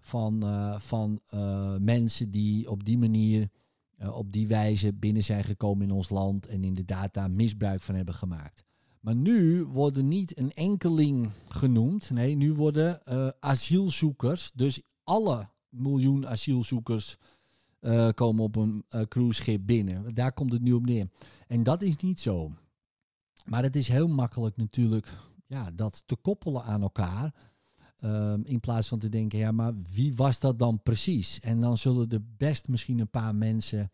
van, 0.00 0.42
eh, 0.42 0.78
van 0.78 1.20
eh, 1.26 1.76
mensen 1.76 2.30
die 2.30 2.70
op 2.70 2.84
die 2.84 2.98
manier, 2.98 3.48
eh, 3.96 4.16
op 4.16 4.32
die 4.32 4.46
wijze 4.46 4.92
binnen 4.92 5.24
zijn 5.24 5.44
gekomen 5.44 5.86
in 5.86 5.92
ons 5.92 6.08
land 6.08 6.46
en 6.46 6.64
inderdaad 6.64 7.14
daar 7.14 7.30
misbruik 7.30 7.80
van 7.82 7.94
hebben 7.94 8.14
gemaakt. 8.14 8.64
Maar 9.00 9.16
nu 9.16 9.64
worden 9.64 10.08
niet 10.08 10.38
een 10.38 10.52
enkeling 10.52 11.30
genoemd. 11.48 12.10
Nee, 12.10 12.34
nu 12.34 12.52
worden 12.52 13.00
asielzoekers, 13.40 14.52
dus 14.54 14.82
alle 15.04 15.48
miljoen 15.68 16.26
asielzoekers 16.26 17.16
komen 18.14 18.44
op 18.44 18.56
een 18.56 18.84
uh, 18.90 19.02
cruiseschip 19.02 19.66
binnen. 19.66 20.14
Daar 20.14 20.32
komt 20.32 20.52
het 20.52 20.62
nu 20.62 20.72
op 20.72 20.86
neer. 20.86 21.08
En 21.46 21.62
dat 21.62 21.82
is 21.82 21.96
niet 21.96 22.20
zo. 22.20 22.52
Maar 23.44 23.62
het 23.62 23.76
is 23.76 23.88
heel 23.88 24.08
makkelijk 24.08 24.56
natuurlijk 24.56 25.06
ja, 25.46 25.70
dat 25.74 26.02
te 26.06 26.16
koppelen 26.16 26.62
aan 26.62 26.82
elkaar. 26.82 27.34
Ehm, 27.96 28.40
in 28.44 28.60
plaats 28.60 28.88
van 28.88 28.98
te 28.98 29.08
denken, 29.08 29.38
ja, 29.38 29.52
maar 29.52 29.72
wie 29.92 30.14
was 30.14 30.40
dat 30.40 30.58
dan 30.58 30.82
precies? 30.82 31.40
En 31.40 31.60
dan 31.60 31.76
zullen 31.76 32.08
er 32.10 32.24
best 32.36 32.68
misschien 32.68 32.98
een 32.98 33.10
paar 33.10 33.34
mensen 33.34 33.90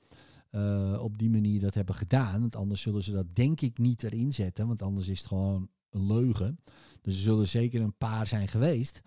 eh, 0.51 0.99
op 1.03 1.19
die 1.19 1.31
manier 1.31 1.61
dat 1.61 1.75
hebben 1.75 1.95
gedaan. 1.95 2.41
Want 2.41 2.57
anders 2.57 2.81
zullen 2.81 3.03
ze 3.03 3.13
dat 3.13 3.35
denk 3.35 3.61
ik 3.61 3.79
niet 3.79 4.03
erin 4.03 4.33
zetten. 4.33 4.67
Want 4.67 4.83
anders 4.83 5.09
is 5.09 5.19
het 5.19 5.29
gewoon 5.29 5.69
een 5.91 6.07
leugen. 6.07 6.59
Dus 7.01 7.15
er 7.15 7.21
zullen 7.21 7.49
zeker 7.49 7.81
een 7.81 7.97
paar 7.97 8.27
zijn 8.27 8.49
geweest. 8.49 9.01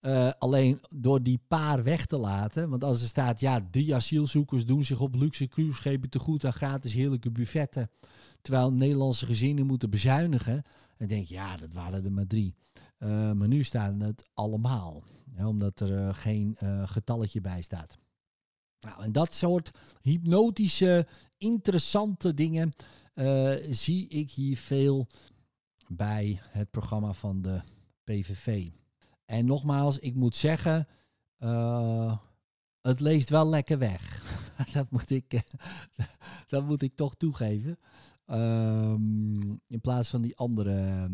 Uh, 0.00 0.30
alleen 0.38 0.80
door 0.96 1.22
die 1.22 1.40
paar 1.48 1.82
weg 1.82 2.06
te 2.06 2.16
laten. 2.16 2.68
Want 2.68 2.84
als 2.84 3.02
er 3.02 3.08
staat, 3.08 3.40
ja, 3.40 3.68
drie 3.70 3.94
asielzoekers 3.94 4.66
doen 4.66 4.84
zich 4.84 5.00
op 5.00 5.14
luxe 5.14 5.46
cruiseschepen 5.46 6.10
te 6.10 6.18
goed 6.18 6.44
aan 6.44 6.52
gratis 6.52 6.92
heerlijke 6.92 7.30
buffetten. 7.30 7.90
Terwijl 8.42 8.72
Nederlandse 8.72 9.26
gezinnen 9.26 9.66
moeten 9.66 9.90
bezuinigen. 9.90 10.62
En 10.96 11.08
denk 11.08 11.26
ja, 11.26 11.56
dat 11.56 11.72
waren 11.72 12.04
er 12.04 12.12
maar 12.12 12.26
drie. 12.26 12.54
Uh, 12.98 13.32
maar 13.32 13.48
nu 13.48 13.62
staan 13.62 14.00
het 14.00 14.28
allemaal. 14.34 15.04
Ja, 15.36 15.48
omdat 15.48 15.80
er 15.80 15.90
uh, 15.90 16.14
geen 16.14 16.56
getalletje 16.84 17.40
bij 17.40 17.62
staat. 17.62 17.98
Nou, 18.80 19.02
en 19.02 19.12
dat 19.12 19.34
soort 19.34 19.70
hypnotische, 20.00 21.06
interessante 21.38 22.34
dingen 22.34 22.72
zie 23.70 24.08
ik 24.08 24.30
hier 24.30 24.56
veel 24.56 25.08
bij 25.88 26.40
het 26.42 26.70
programma 26.70 27.12
van 27.12 27.42
de 27.42 27.60
PVV. 28.04 28.68
En 29.24 29.46
nogmaals, 29.46 29.98
ik 29.98 30.14
moet 30.14 30.36
zeggen, 30.36 30.88
het 32.80 33.00
leest 33.00 33.28
wel 33.28 33.48
lekker 33.48 33.78
weg. 33.78 34.22
dat, 34.72 34.90
moet 34.90 35.10
ik, 35.10 35.42
dat 36.48 36.64
moet 36.64 36.82
ik 36.82 36.96
toch 36.96 37.14
toegeven. 37.14 37.78
Um, 38.30 39.60
in 39.66 39.80
plaats 39.80 40.08
van 40.08 40.22
die 40.22 40.36
andere 40.36 41.08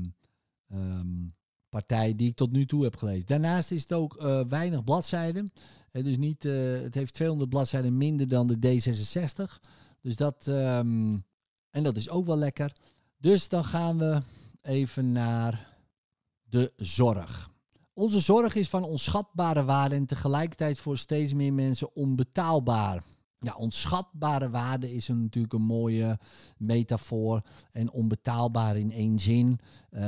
um, 0.73 1.35
partij 1.69 2.17
die 2.17 2.29
ik 2.29 2.37
tot 2.37 2.53
nu 2.53 2.67
toe 2.67 2.83
heb 2.83 2.97
gelezen. 2.97 3.27
Daarnaast 3.27 3.71
is 3.71 3.83
het 3.83 3.93
ook 3.93 4.23
uh, 4.23 4.41
weinig 4.45 4.85
bladzijden. 4.85 5.53
Het, 5.91 6.07
is 6.07 6.17
niet, 6.17 6.45
uh, 6.45 6.81
het 6.81 6.95
heeft 6.95 7.15
200 7.15 7.51
bladzijden 7.51 7.97
minder 7.97 8.29
dan 8.29 8.47
de 8.47 8.57
D66. 8.57 9.61
Dus 10.01 10.17
dat, 10.17 10.47
um, 10.47 11.25
en 11.71 11.83
dat 11.83 11.97
is 11.97 12.11
ook 12.11 12.27
wel 12.27 12.37
lekker. 12.37 12.77
Dus 13.19 13.49
dan 13.49 13.65
gaan 13.65 13.99
we 13.99 14.23
even 14.63 15.13
naar 15.13 15.77
de 16.43 16.73
zorg. 16.77 17.51
Onze 17.95 18.21
zorg 18.21 18.55
is 18.55 18.69
van 18.69 18.85
onschatbare 18.85 19.65
waarde 19.65 19.95
en 19.95 20.07
tegelijkertijd 20.07 20.79
voor 20.79 20.99
steeds 20.99 21.35
meer 21.35 21.53
mensen 21.53 21.95
onbetaalbaar. 21.95 23.05
Ja, 23.43 23.55
onschatbare 23.55 24.51
waarde 24.51 24.93
is 24.93 25.09
een, 25.09 25.23
natuurlijk 25.23 25.55
een 25.55 25.63
mooie 25.63 26.19
metafoor. 26.57 27.43
En 27.73 27.93
onbetaalbaar 27.93 28.77
in 28.77 28.93
één 28.93 29.19
zin. 29.19 29.59
Uh, 29.91 30.01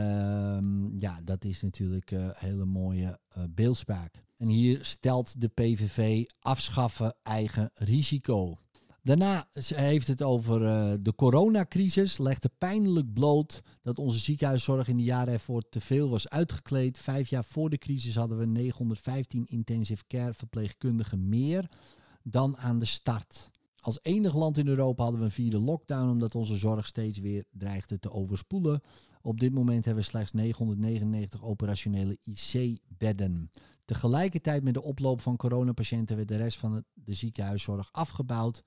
ja, 0.96 1.20
dat 1.24 1.44
is 1.44 1.62
natuurlijk 1.62 2.10
een 2.10 2.32
hele 2.34 2.64
mooie 2.64 3.18
uh, 3.38 3.44
beeldspraak. 3.50 4.22
En 4.36 4.48
hier 4.48 4.84
stelt 4.84 5.40
de 5.40 5.48
PVV 5.48 6.24
afschaffen 6.40 7.14
eigen 7.22 7.70
risico. 7.74 8.58
Daarna 9.02 9.48
heeft 9.74 10.08
het 10.08 10.22
over 10.22 10.62
uh, 10.62 10.92
de 11.00 11.14
coronacrisis. 11.14 12.18
Legde 12.18 12.50
pijnlijk 12.58 13.12
bloot 13.12 13.62
dat 13.82 13.98
onze 13.98 14.18
ziekenhuiszorg 14.18 14.88
in 14.88 14.96
de 14.96 15.02
jaren 15.02 15.32
ervoor 15.32 15.68
te 15.68 15.80
veel 15.80 16.08
was 16.08 16.28
uitgekleed. 16.28 16.98
Vijf 16.98 17.28
jaar 17.28 17.44
voor 17.44 17.70
de 17.70 17.78
crisis 17.78 18.14
hadden 18.14 18.38
we 18.38 18.46
915 18.46 19.46
intensive 19.46 20.04
care 20.06 20.34
verpleegkundigen 20.34 21.28
meer 21.28 21.68
dan 22.24 22.56
aan 22.56 22.78
de 22.78 22.84
start. 22.84 23.50
Als 23.80 23.98
enig 24.02 24.34
land 24.34 24.58
in 24.58 24.66
Europa 24.66 25.02
hadden 25.02 25.20
we 25.20 25.26
een 25.26 25.32
vierde 25.32 25.58
lockdown 25.58 26.10
omdat 26.10 26.34
onze 26.34 26.56
zorg 26.56 26.86
steeds 26.86 27.18
weer 27.18 27.44
dreigde 27.50 27.98
te 27.98 28.10
overspoelen. 28.10 28.80
Op 29.22 29.40
dit 29.40 29.52
moment 29.52 29.84
hebben 29.84 30.02
we 30.02 30.10
slechts 30.10 30.32
999 30.32 31.44
operationele 31.44 32.18
IC-bedden. 32.22 33.50
Tegelijkertijd 33.84 34.62
met 34.62 34.74
de 34.74 34.82
oploop 34.82 35.20
van 35.20 35.36
coronapatiënten 35.36 36.16
werd 36.16 36.28
de 36.28 36.36
rest 36.36 36.58
van 36.58 36.84
de 36.94 37.14
ziekenhuiszorg 37.14 37.88
afgebouwd. 37.92 38.62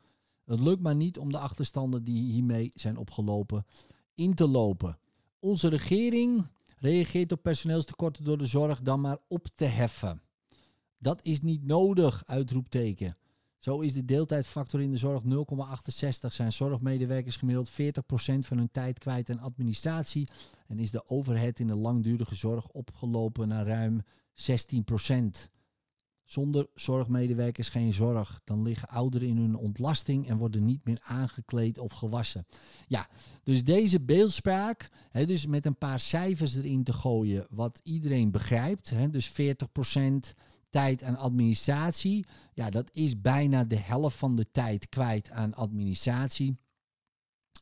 Het 0.45 0.59
lukt 0.59 0.81
maar 0.81 0.95
niet 0.95 1.17
om 1.17 1.31
de 1.31 1.37
achterstanden 1.37 2.03
die 2.03 2.31
hiermee 2.31 2.71
zijn 2.73 2.97
opgelopen 2.97 3.65
in 4.13 4.33
te 4.33 4.47
lopen. 4.47 4.97
Onze 5.39 5.67
regering 5.67 6.47
reageert 6.77 7.31
op 7.31 7.41
personeelstekorten 7.41 8.23
door 8.23 8.37
de 8.37 8.45
zorg 8.45 8.81
dan 8.81 9.01
maar 9.01 9.17
op 9.27 9.47
te 9.55 9.65
heffen. 9.65 10.21
Dat 10.97 11.25
is 11.25 11.41
niet 11.41 11.65
nodig, 11.65 12.23
uitroepteken. 12.25 13.17
Zo 13.57 13.79
is 13.79 13.93
de 13.93 14.05
deeltijdfactor 14.05 14.81
in 14.81 14.91
de 14.91 14.97
zorg 14.97 15.23
0,68. 15.23 16.27
Zijn 16.27 16.51
zorgmedewerkers 16.51 17.35
gemiddeld 17.35 17.69
40% 17.69 17.73
van 18.39 18.57
hun 18.57 18.71
tijd 18.71 18.99
kwijt 18.99 19.29
aan 19.29 19.39
administratie. 19.39 20.27
En 20.67 20.79
is 20.79 20.91
de 20.91 21.09
overhead 21.09 21.59
in 21.59 21.67
de 21.67 21.75
langdurige 21.75 22.35
zorg 22.35 22.67
opgelopen 22.67 23.47
naar 23.47 23.65
ruim 23.65 24.01
16%. 24.33 25.49
Zonder 26.23 26.67
zorgmedewerkers 26.73 27.69
geen 27.69 27.93
zorg. 27.93 28.41
Dan 28.43 28.61
liggen 28.61 28.89
ouderen 28.89 29.27
in 29.27 29.37
hun 29.37 29.55
ontlasting 29.55 30.27
en 30.27 30.37
worden 30.37 30.65
niet 30.65 30.85
meer 30.85 30.99
aangekleed 31.01 31.77
of 31.77 31.91
gewassen. 31.91 32.45
Ja, 32.87 33.09
dus 33.43 33.63
deze 33.63 34.01
beeldspraak, 34.01 34.89
hè, 35.09 35.25
dus 35.25 35.45
met 35.45 35.65
een 35.65 35.77
paar 35.77 35.99
cijfers 35.99 36.55
erin 36.55 36.83
te 36.83 36.93
gooien, 36.93 37.47
wat 37.49 37.79
iedereen 37.83 38.31
begrijpt. 38.31 38.89
Hè, 38.89 39.09
dus 39.09 39.29
40% 39.29 40.33
tijd 40.69 41.03
aan 41.03 41.17
administratie. 41.17 42.25
Ja, 42.53 42.69
dat 42.69 42.89
is 42.91 43.21
bijna 43.21 43.63
de 43.63 43.77
helft 43.77 44.17
van 44.17 44.35
de 44.35 44.51
tijd 44.51 44.89
kwijt 44.89 45.29
aan 45.29 45.53
administratie. 45.53 46.57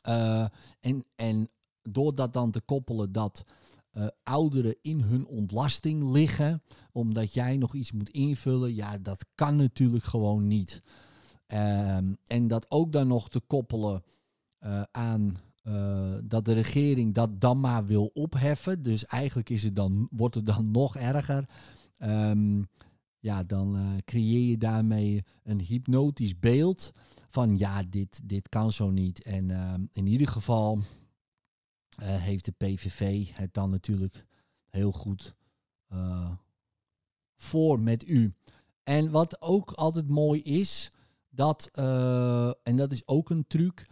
Uh, 0.07 0.45
en, 0.79 1.05
en 1.15 1.49
door 1.81 2.13
dat 2.13 2.33
dan 2.33 2.51
te 2.51 2.61
koppelen 2.61 3.11
dat 3.11 3.45
uh, 3.91 4.07
ouderen 4.23 4.75
in 4.81 5.01
hun 5.01 5.25
ontlasting 5.25 6.11
liggen, 6.11 6.63
omdat 6.91 7.33
jij 7.33 7.57
nog 7.57 7.73
iets 7.73 7.91
moet 7.91 8.09
invullen, 8.09 8.75
ja, 8.75 8.97
dat 8.97 9.25
kan 9.35 9.55
natuurlijk 9.55 10.03
gewoon 10.03 10.47
niet. 10.47 10.81
Um, 11.47 12.17
en 12.23 12.47
dat 12.47 12.71
ook 12.71 12.91
dan 12.91 13.07
nog 13.07 13.29
te 13.29 13.39
koppelen 13.39 14.03
uh, 14.59 14.81
aan 14.91 15.37
dat 16.23 16.45
de 16.45 16.53
regering 16.53 17.13
dat 17.13 17.41
dan 17.41 17.59
maar 17.59 17.85
wil 17.85 18.11
opheffen. 18.13 18.83
Dus 18.83 19.05
eigenlijk 19.05 19.49
is 19.49 19.63
het 19.63 19.75
dan, 19.75 20.07
wordt 20.11 20.35
het 20.35 20.45
dan 20.45 20.71
nog 20.71 20.95
erger. 20.95 21.49
Um, 21.97 22.67
ja, 23.25 23.43
dan 23.43 23.75
uh, 23.75 23.97
creëer 24.03 24.49
je 24.49 24.57
daarmee 24.57 25.23
een 25.43 25.61
hypnotisch 25.61 26.39
beeld 26.39 26.91
van 27.29 27.57
ja, 27.57 27.83
dit, 27.83 28.21
dit 28.29 28.49
kan 28.49 28.71
zo 28.71 28.89
niet. 28.89 29.23
En 29.23 29.49
uh, 29.49 29.73
in 29.91 30.07
ieder 30.07 30.27
geval 30.27 30.79
heeft 32.01 32.45
de 32.45 32.51
PVV 32.51 33.27
het 33.33 33.53
dan 33.53 33.69
natuurlijk 33.69 34.25
heel 34.69 34.91
goed 34.91 35.35
voor 37.35 37.79
met 37.79 38.07
u. 38.07 38.33
En 38.83 39.11
wat 39.11 39.41
ook 39.41 39.71
altijd 39.71 40.07
mooi 40.07 40.41
is, 40.41 40.91
dat, 41.29 41.69
en 42.63 42.75
dat 42.75 42.91
is 42.91 43.07
ook 43.07 43.29
een 43.29 43.47
truc, 43.47 43.85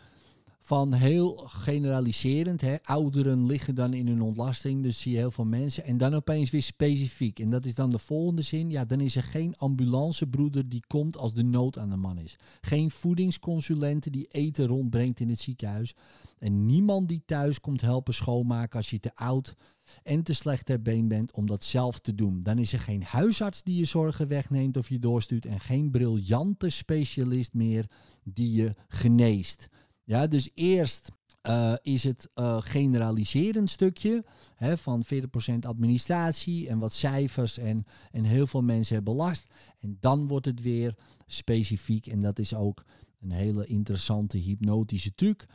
van 0.65 0.93
heel 0.93 1.35
generaliserend. 1.35 2.61
Hè. 2.61 2.75
Ouderen 2.83 3.45
liggen 3.45 3.75
dan 3.75 3.93
in 3.93 4.07
hun 4.07 4.21
ontlasting, 4.21 4.83
dus 4.83 5.01
zie 5.01 5.11
je 5.11 5.17
heel 5.17 5.31
veel 5.31 5.45
mensen. 5.45 5.83
En 5.83 5.97
dan 5.97 6.13
opeens 6.13 6.49
weer 6.49 6.61
specifiek. 6.61 7.39
En 7.39 7.49
dat 7.49 7.65
is 7.65 7.75
dan 7.75 7.89
de 7.89 7.97
volgende 7.97 8.41
zin. 8.41 8.69
Ja, 8.69 8.85
dan 8.85 8.99
is 8.99 9.15
er 9.15 9.23
geen 9.23 9.55
ambulancebroeder 9.57 10.69
die 10.69 10.83
komt 10.87 11.17
als 11.17 11.33
de 11.33 11.43
nood 11.43 11.77
aan 11.77 11.89
de 11.89 11.95
man 11.95 12.17
is. 12.17 12.35
Geen 12.61 12.91
voedingsconsulente 12.91 14.09
die 14.09 14.27
eten 14.31 14.67
rondbrengt 14.67 15.19
in 15.19 15.29
het 15.29 15.39
ziekenhuis. 15.39 15.95
En 16.39 16.65
niemand 16.65 17.07
die 17.07 17.23
thuis 17.25 17.59
komt 17.59 17.81
helpen 17.81 18.13
schoonmaken 18.13 18.77
als 18.77 18.89
je 18.89 18.99
te 18.99 19.15
oud 19.15 19.55
en 20.03 20.23
te 20.23 20.33
slecht 20.33 20.65
ter 20.65 20.81
been 20.81 21.07
bent 21.07 21.31
om 21.31 21.45
dat 21.45 21.63
zelf 21.63 21.99
te 21.99 22.15
doen. 22.15 22.43
Dan 22.43 22.57
is 22.57 22.73
er 22.73 22.79
geen 22.79 23.03
huisarts 23.03 23.63
die 23.63 23.75
je 23.75 23.85
zorgen 23.85 24.27
wegneemt 24.27 24.77
of 24.77 24.89
je 24.89 24.99
doorstuurt. 24.99 25.45
En 25.45 25.59
geen 25.59 25.91
briljante 25.91 26.69
specialist 26.69 27.53
meer 27.53 27.89
die 28.23 28.51
je 28.51 28.75
geneest. 28.87 29.69
Ja, 30.03 30.27
dus 30.27 30.49
eerst 30.53 31.11
uh, 31.49 31.73
is 31.81 32.03
het 32.03 32.29
uh, 32.35 32.57
generaliserend 32.61 33.69
stukje 33.69 34.23
hè, 34.55 34.77
van 34.77 35.03
40% 35.05 35.17
administratie 35.59 36.69
en 36.69 36.79
wat 36.79 36.93
cijfers 36.93 37.57
en, 37.57 37.85
en 38.11 38.23
heel 38.23 38.47
veel 38.47 38.61
mensen 38.61 38.95
hebben 38.95 39.15
last. 39.15 39.47
En 39.79 39.97
dan 39.99 40.27
wordt 40.27 40.45
het 40.45 40.61
weer 40.61 40.95
specifiek 41.25 42.07
en 42.07 42.21
dat 42.21 42.39
is 42.39 42.53
ook 42.53 42.83
een 43.21 43.31
hele 43.31 43.65
interessante 43.65 44.37
hypnotische 44.37 45.15
truc 45.15 45.45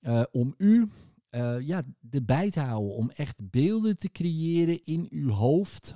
uh, 0.00 0.22
om 0.30 0.54
u 0.56 0.88
ja, 1.60 1.82
erbij 2.10 2.50
te 2.50 2.60
houden, 2.60 2.94
om 2.94 3.10
echt 3.10 3.50
beelden 3.50 3.98
te 3.98 4.08
creëren 4.08 4.84
in 4.84 5.06
uw 5.10 5.30
hoofd 5.30 5.94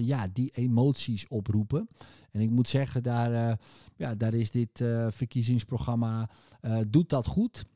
ja, 0.00 0.28
die 0.32 0.50
emoties 0.54 1.28
oproepen. 1.28 1.88
En 2.30 2.40
ik 2.40 2.50
moet 2.50 2.68
zeggen, 2.68 3.02
daar, 3.02 3.60
ja, 3.96 4.14
daar 4.14 4.34
is 4.34 4.50
dit 4.50 4.82
verkiezingsprogramma 5.08 6.28
uh, 6.60 6.78
doet 6.88 7.08
dat 7.08 7.26
goed. 7.26 7.66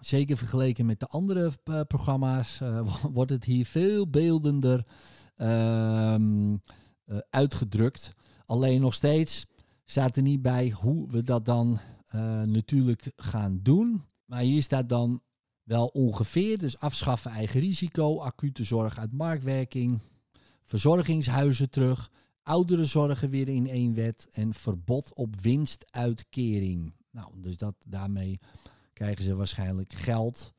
Zeker 0.00 0.36
vergeleken 0.36 0.86
met 0.86 1.00
de 1.00 1.06
andere 1.06 1.52
uh, 1.64 1.80
programma's 1.80 2.60
uh, 2.62 2.94
wordt 3.02 3.30
het 3.30 3.44
hier 3.44 3.66
veel 3.66 4.08
beeldender 4.10 4.86
ehm, 5.36 6.56
uitgedrukt. 7.30 8.12
Alleen 8.44 8.80
nog 8.80 8.94
steeds 8.94 9.46
staat 9.84 10.16
er 10.16 10.22
niet 10.22 10.42
bij 10.42 10.70
hoe 10.70 11.10
we 11.10 11.22
dat 11.22 11.44
dan 11.44 11.80
natuurlijk 12.44 13.12
gaan 13.16 13.60
doen. 13.62 14.04
Maar 14.24 14.40
hier 14.40 14.62
staat 14.62 14.88
dan 14.88 15.22
wel 15.62 15.86
ongeveer, 15.86 16.58
dus 16.58 16.78
afschaffen 16.78 17.30
eigen 17.30 17.60
risico, 17.60 18.20
acute 18.20 18.64
zorg 18.64 18.98
uit 18.98 19.12
marktwerking, 19.12 20.00
verzorgingshuizen 20.64 21.70
terug, 21.70 22.10
ouderenzorgen 22.42 23.30
weer 23.30 23.48
in 23.48 23.68
één 23.68 23.94
wet 23.94 24.28
en 24.32 24.54
verbod 24.54 25.14
op 25.14 25.40
winstuitkering. 25.40 26.92
Nou, 27.10 27.40
dus 27.40 27.56
dat, 27.56 27.74
daarmee 27.86 28.40
krijgen 28.92 29.24
ze 29.24 29.36
waarschijnlijk 29.36 29.92
geld. 29.92 30.52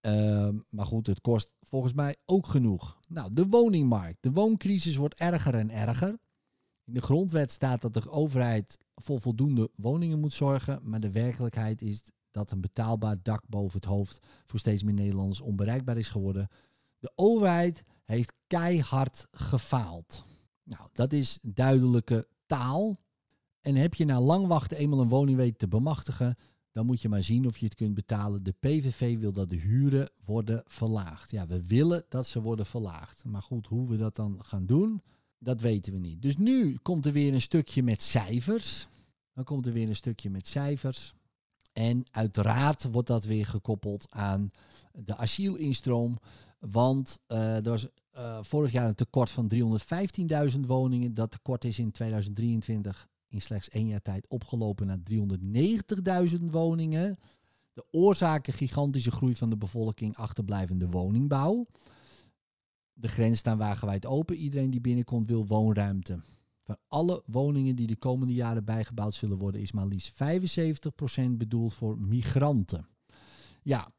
Ehm, 0.00 0.58
maar 0.68 0.86
goed, 0.86 1.06
het 1.06 1.20
kost 1.20 1.52
volgens 1.62 1.92
mij 1.92 2.16
ook 2.24 2.46
genoeg. 2.46 2.98
Nou, 3.08 3.32
de 3.32 3.46
woningmarkt. 3.46 4.22
De 4.22 4.32
wooncrisis 4.32 4.96
wordt 4.96 5.14
erger 5.14 5.54
en 5.54 5.70
erger. 5.70 6.18
In 6.84 6.94
de 6.94 7.02
grondwet 7.02 7.52
staat 7.52 7.82
dat 7.82 7.94
de 7.94 8.10
overheid 8.10 8.78
voor 8.94 9.20
voldoende 9.20 9.70
woningen 9.74 10.20
moet 10.20 10.32
zorgen. 10.32 10.80
Maar 10.82 11.00
de 11.00 11.10
werkelijkheid 11.10 11.82
is 11.82 12.02
dat 12.30 12.50
een 12.50 12.60
betaalbaar 12.60 13.16
dak 13.22 13.42
boven 13.48 13.80
het 13.80 13.88
hoofd 13.88 14.18
voor 14.44 14.58
steeds 14.58 14.82
meer 14.82 14.94
Nederlanders 14.94 15.40
onbereikbaar 15.40 15.96
is 15.96 16.08
geworden. 16.08 16.48
De 16.98 17.12
overheid 17.14 17.84
heeft 18.04 18.32
keihard 18.46 19.26
gefaald. 19.30 20.24
Nou, 20.62 20.88
dat 20.92 21.12
is 21.12 21.38
duidelijke 21.42 22.28
taal. 22.46 23.00
En 23.66 23.76
heb 23.76 23.94
je 23.94 24.04
na 24.04 24.20
lang 24.20 24.46
wachten 24.46 24.76
eenmaal 24.76 25.00
een 25.00 25.08
woning 25.08 25.36
weten 25.36 25.56
te 25.56 25.68
bemachtigen, 25.68 26.36
dan 26.72 26.86
moet 26.86 27.00
je 27.00 27.08
maar 27.08 27.22
zien 27.22 27.46
of 27.46 27.58
je 27.58 27.64
het 27.64 27.74
kunt 27.74 27.94
betalen. 27.94 28.42
De 28.42 28.54
PVV 28.60 29.18
wil 29.18 29.32
dat 29.32 29.50
de 29.50 29.56
huren 29.56 30.10
worden 30.24 30.62
verlaagd. 30.66 31.30
Ja, 31.30 31.46
we 31.46 31.66
willen 31.66 32.04
dat 32.08 32.26
ze 32.26 32.42
worden 32.42 32.66
verlaagd. 32.66 33.24
Maar 33.24 33.42
goed, 33.42 33.66
hoe 33.66 33.88
we 33.88 33.96
dat 33.96 34.16
dan 34.16 34.38
gaan 34.44 34.66
doen, 34.66 35.02
dat 35.38 35.60
weten 35.60 35.92
we 35.92 35.98
niet. 35.98 36.22
Dus 36.22 36.36
nu 36.36 36.78
komt 36.82 37.06
er 37.06 37.12
weer 37.12 37.34
een 37.34 37.40
stukje 37.40 37.82
met 37.82 38.02
cijfers. 38.02 38.86
Dan 39.34 39.44
komt 39.44 39.66
er 39.66 39.72
weer 39.72 39.88
een 39.88 39.96
stukje 39.96 40.30
met 40.30 40.46
cijfers. 40.46 41.14
En 41.72 42.04
uiteraard 42.10 42.90
wordt 42.90 43.08
dat 43.08 43.24
weer 43.24 43.46
gekoppeld 43.46 44.06
aan 44.10 44.50
de 44.92 45.16
asielinstroom. 45.16 46.18
Want 46.58 47.18
uh, 47.28 47.56
er 47.56 47.70
was 47.70 47.86
uh, 48.16 48.38
vorig 48.42 48.72
jaar 48.72 48.88
een 48.88 48.94
tekort 48.94 49.30
van 49.30 49.50
315.000 50.54 50.60
woningen. 50.60 51.14
Dat 51.14 51.30
tekort 51.30 51.64
is 51.64 51.78
in 51.78 51.90
2023 51.90 53.08
in 53.28 53.40
slechts 53.40 53.68
één 53.68 53.86
jaar 53.86 54.02
tijd 54.02 54.28
opgelopen 54.28 54.86
naar 54.86 54.98
390.000 56.38 56.44
woningen. 56.44 57.16
De 57.72 57.84
oorzaken 57.90 58.52
gigantische 58.52 59.10
groei 59.10 59.36
van 59.36 59.50
de 59.50 59.56
bevolking, 59.56 60.16
achterblijvende 60.16 60.88
woningbouw. 60.88 61.66
De 62.92 63.08
grens 63.08 63.38
staan 63.38 63.58
wagenwijd 63.58 64.06
open. 64.06 64.36
Iedereen 64.36 64.70
die 64.70 64.80
binnenkomt 64.80 65.28
wil 65.28 65.46
woonruimte. 65.46 66.20
Van 66.62 66.76
alle 66.88 67.22
woningen 67.26 67.76
die 67.76 67.86
de 67.86 67.96
komende 67.96 68.34
jaren 68.34 68.64
bijgebouwd 68.64 69.14
zullen 69.14 69.38
worden, 69.38 69.60
is 69.60 69.72
maar 69.72 69.86
liefst 69.86 70.12
75% 70.12 71.30
bedoeld 71.30 71.74
voor 71.74 71.98
migranten. 72.00 72.88
Ja, 73.62 73.90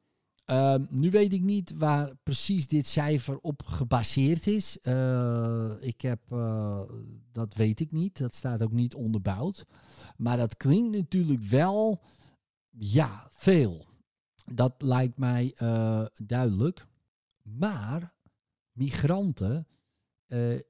Ehm, 0.48 0.86
nu 0.90 1.10
weet 1.10 1.34
ik 1.34 1.42
niet 1.42 1.74
waar 1.76 2.16
precies 2.24 2.68
dit 2.68 2.88
cijfer 2.88 3.40
op 3.40 3.64
gebaseerd 3.64 4.48
is. 4.48 4.78
Uh, 4.82 5.72
ik 5.80 6.02
heb, 6.02 6.20
uh, 6.32 6.82
dat 7.32 7.54
weet 7.54 7.80
ik 7.80 7.92
niet. 7.92 8.18
Dat 8.18 8.36
staat 8.36 8.64
ook 8.64 8.72
niet 8.72 8.96
onderbouwd. 8.96 9.66
Maar 10.18 10.38
dat 10.38 10.58
klinkt 10.58 10.98
natuurlijk 10.98 11.42
wel, 11.42 12.02
ja, 12.70 13.28
veel. 13.32 13.86
Dat 14.54 14.74
lijkt 14.78 15.18
mij 15.18 15.56
uh, 15.62 16.06
duidelijk. 16.26 16.88
Maar 17.44 18.14
migranten 18.72 19.68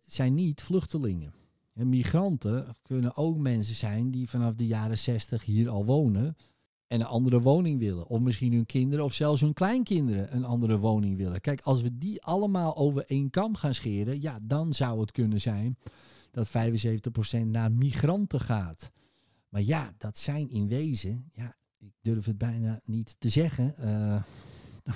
zijn 0.03 0.33
niet 0.33 0.61
vluchtelingen. 0.61 1.33
En 1.73 1.89
migranten 1.89 2.75
kunnen 2.81 3.15
ook 3.15 3.37
mensen 3.37 3.75
zijn 3.75 4.11
die 4.11 4.29
vanaf 4.29 4.55
de 4.55 4.67
jaren 4.67 4.97
60 4.97 5.45
hier 5.45 5.69
al 5.69 5.85
wonen 5.85 6.35
en 6.87 6.99
een 6.99 7.05
andere 7.05 7.41
woning 7.41 7.79
willen. 7.79 8.07
Of 8.07 8.19
misschien 8.19 8.53
hun 8.53 8.65
kinderen 8.65 9.05
of 9.05 9.13
zelfs 9.13 9.41
hun 9.41 9.53
kleinkinderen 9.53 10.35
een 10.35 10.45
andere 10.45 10.77
woning 10.77 11.17
willen. 11.17 11.41
Kijk, 11.41 11.61
als 11.61 11.81
we 11.81 11.97
die 11.97 12.23
allemaal 12.23 12.75
over 12.75 13.03
één 13.05 13.29
kam 13.29 13.55
gaan 13.55 13.73
scheren, 13.73 14.21
ja, 14.21 14.39
dan 14.41 14.73
zou 14.73 14.99
het 14.99 15.11
kunnen 15.11 15.41
zijn 15.41 15.77
dat 16.31 16.47
75% 16.47 17.47
naar 17.47 17.71
migranten 17.71 18.39
gaat. 18.39 18.91
Maar 19.49 19.61
ja, 19.61 19.93
dat 19.97 20.17
zijn 20.17 20.49
in 20.49 20.67
wezen, 20.67 21.29
ja, 21.33 21.55
ik 21.77 21.93
durf 22.01 22.25
het 22.25 22.37
bijna 22.37 22.79
niet 22.83 23.15
te 23.19 23.29
zeggen, 23.29 23.75
uh, 23.79 24.23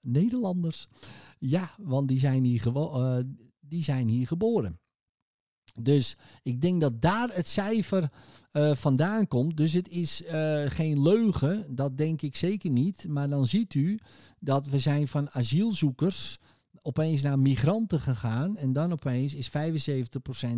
Nederlanders. 0.00 0.88
Ja, 1.38 1.74
want 1.78 2.08
die 2.08 2.18
zijn 2.18 2.44
hier, 2.44 2.66
uh, 2.66 3.18
die 3.60 3.82
zijn 3.82 4.08
hier 4.08 4.26
geboren. 4.26 4.80
Dus 5.80 6.16
ik 6.42 6.60
denk 6.60 6.80
dat 6.80 7.02
daar 7.02 7.34
het 7.34 7.46
cijfer 7.46 8.10
uh, 8.52 8.74
vandaan 8.74 9.28
komt. 9.28 9.56
Dus 9.56 9.72
het 9.72 9.88
is 9.88 10.22
uh, 10.22 10.62
geen 10.66 11.02
leugen, 11.02 11.74
dat 11.74 11.96
denk 11.96 12.22
ik 12.22 12.36
zeker 12.36 12.70
niet. 12.70 13.06
Maar 13.08 13.28
dan 13.28 13.46
ziet 13.46 13.74
u 13.74 13.98
dat 14.38 14.66
we 14.66 14.78
zijn 14.78 15.08
van 15.08 15.30
asielzoekers 15.30 16.38
opeens 16.82 17.22
naar 17.22 17.38
migranten 17.38 18.00
gegaan. 18.00 18.56
En 18.56 18.72
dan 18.72 18.92
opeens 18.92 19.34
is 19.34 19.50
75% 19.50 19.52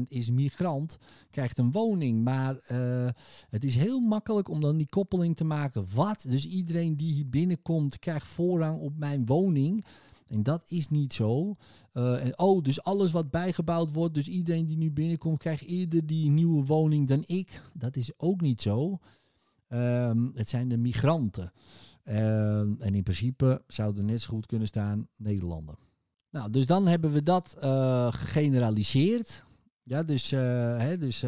is 0.09 0.31
migrant, 0.31 0.98
krijgt 1.31 1.59
een 1.59 1.72
woning. 1.72 2.24
Maar 2.24 2.57
uh, 2.72 3.09
het 3.50 3.64
is 3.64 3.76
heel 3.76 4.00
makkelijk 4.00 4.48
om 4.48 4.61
dan 4.61 4.76
die 4.76 4.88
koppeling 4.88 5.37
te 5.37 5.44
maken. 5.44 5.87
Wat? 5.94 6.24
Dus 6.28 6.46
iedereen 6.46 6.96
die 6.96 7.12
hier 7.12 7.28
binnenkomt 7.28 7.98
krijgt 7.98 8.26
voorrang 8.26 8.81
op 8.81 8.98
mijn 8.98 9.26
woning. 9.26 9.85
En 10.32 10.42
dat 10.42 10.64
is 10.68 10.88
niet 10.88 11.12
zo. 11.12 11.54
En, 11.92 12.38
oh, 12.38 12.62
dus 12.62 12.82
alles 12.82 13.10
wat 13.10 13.30
bijgebouwd 13.30 13.92
wordt, 13.92 14.14
dus 14.14 14.28
iedereen 14.28 14.66
die 14.66 14.76
nu 14.76 14.90
binnenkomt, 14.90 15.38
krijgt 15.38 15.64
eerder 15.64 16.06
die 16.06 16.30
nieuwe 16.30 16.64
woning 16.64 17.08
dan 17.08 17.22
ik. 17.26 17.62
Dat 17.74 17.96
is 17.96 18.12
ook 18.16 18.40
niet 18.40 18.62
zo. 18.62 18.98
Um, 19.68 20.30
het 20.34 20.48
zijn 20.48 20.68
de 20.68 20.76
migranten. 20.76 21.52
Um, 22.04 22.76
en 22.80 22.94
in 22.94 23.02
principe 23.02 23.62
zouden 23.66 24.04
net 24.04 24.20
zo 24.20 24.28
goed 24.28 24.46
kunnen 24.46 24.68
staan 24.68 25.08
Nederlander. 25.16 25.74
Nou, 26.30 26.50
dus 26.50 26.66
dan 26.66 26.86
hebben 26.86 27.12
we 27.12 27.22
dat 27.22 27.56
uh, 27.62 28.12
gegeneraliseerd. 28.12 29.44
Ja, 29.82 30.02
dus, 30.02 30.32
uh, 30.32 30.40
hè, 30.78 30.98
dus 30.98 31.24